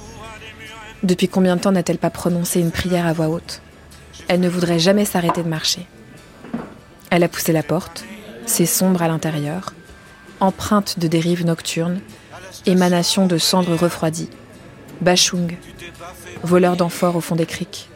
[1.03, 3.61] Depuis combien de temps n'a-t-elle pas prononcé une prière à voix haute?
[4.29, 5.87] Elle ne voudrait jamais s'arrêter de marcher.
[7.11, 8.07] Elle a poussé la porte,
[8.47, 9.75] c'est sombre à l'intérieur,
[10.41, 12.01] empreinte de dérives nocturnes,
[12.65, 14.31] émanation de cendres refroidies.
[15.01, 15.57] Bachung,
[16.43, 17.89] voleur d'amphores au fond des criques.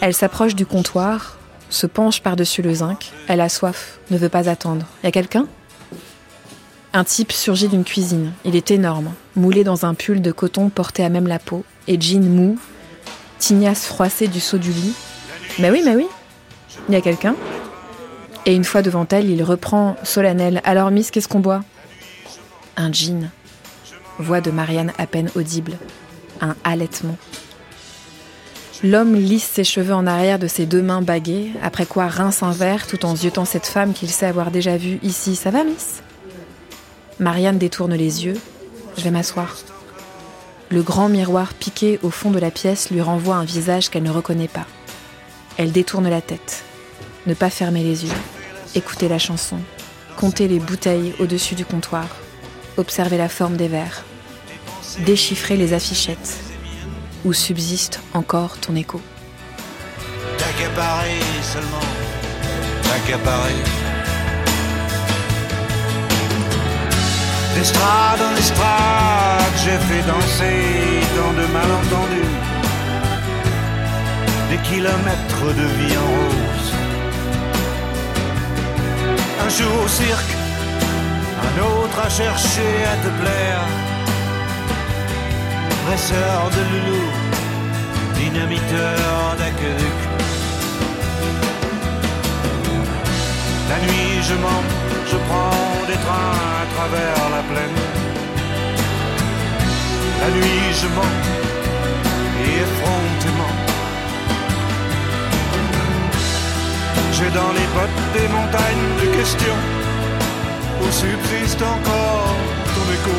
[0.00, 1.38] Elle s'approche du comptoir,
[1.68, 3.10] se penche par-dessus le zinc.
[3.28, 4.86] Elle a soif, ne veut pas attendre.
[5.04, 5.46] Y a quelqu'un?
[6.92, 8.32] Un type surgit d'une cuisine.
[8.44, 12.00] Il est énorme, moulé dans un pull de coton porté à même la peau, et
[12.00, 12.58] jean mou,
[13.38, 14.94] tignasse froissée du saut du lit.
[15.58, 16.06] Mais oui, mais oui.
[16.88, 17.36] Y a quelqu'un?
[18.46, 20.60] Et une fois devant elle, il reprend solennel.
[20.64, 21.62] Alors, Miss, qu'est-ce qu'on boit?
[22.76, 23.30] Un jean
[24.18, 25.78] voix de Marianne à peine audible,
[26.40, 27.16] un halètement.
[28.82, 32.52] L'homme lisse ses cheveux en arrière de ses deux mains baguées, après quoi rince un
[32.52, 35.36] verre tout en ziotant cette femme qu'il sait avoir déjà vue ici.
[35.36, 36.02] Ça va, Miss?
[37.18, 38.38] Marianne détourne les yeux.
[38.96, 39.58] Je vais m'asseoir.
[40.70, 44.10] Le grand miroir piqué au fond de la pièce lui renvoie un visage qu'elle ne
[44.10, 44.66] reconnaît pas.
[45.58, 46.64] Elle détourne la tête.
[47.26, 48.16] Ne pas fermer les yeux.
[48.74, 49.58] Écouter la chanson.
[50.16, 52.06] Compter les bouteilles au-dessus du comptoir.
[52.80, 54.04] Observer la forme des verres
[55.04, 56.38] déchiffrer les affichettes
[57.26, 59.00] où subsiste encore ton écho.
[60.38, 61.88] T'accaparer seulement,
[62.82, 63.62] t'accaparer.
[67.54, 70.60] D'estrade en estrade, j'ai fait danser
[71.16, 72.36] tant de malentendus.
[74.50, 76.72] Des kilomètres de vie en rose.
[79.44, 80.39] Un jour au cirque,
[81.48, 83.90] un autre à chercher à te plaire
[85.90, 87.04] presseur de loulou,
[88.14, 89.98] dynamiteur d'aqueduc.
[93.70, 94.64] La nuit je mens,
[95.10, 97.78] je prends des trains à travers la plaine.
[100.22, 101.16] La nuit je mens,
[102.42, 103.54] et effrontément.
[107.16, 109.62] J'ai dans les bottes des montagnes de questions,
[110.80, 112.36] où subsiste encore
[112.74, 113.16] ton écho.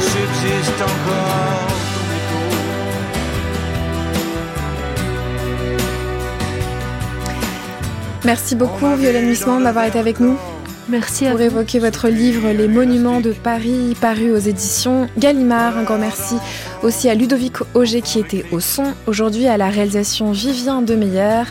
[0.00, 2.40] subsiste encore ton écho.
[8.24, 10.36] Merci beaucoup, Violaine Nuissement, d'avoir été avec nous.
[10.90, 15.78] Merci pour évoquer votre livre Les Monuments de Paris, paru aux éditions Gallimard.
[15.78, 16.34] Un grand merci
[16.82, 21.44] aussi à Ludovic Auger qui était au son, aujourd'hui à la réalisation Vivien Demeyer.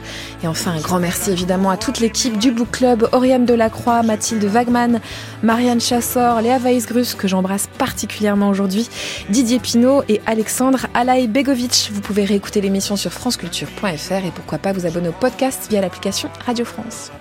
[0.43, 4.43] Et enfin, un grand merci évidemment à toute l'équipe du Book Club, Oriane Delacroix, Mathilde
[4.43, 4.99] Wagman,
[5.41, 8.89] Marianne Chassor, Léa Weisgrus, que j'embrasse particulièrement aujourd'hui,
[9.29, 11.91] Didier Pinault et Alexandre Alaï Begovic.
[11.93, 16.29] Vous pouvez réécouter l'émission sur franceculture.fr et pourquoi pas vous abonner au podcast via l'application
[16.45, 17.11] Radio France.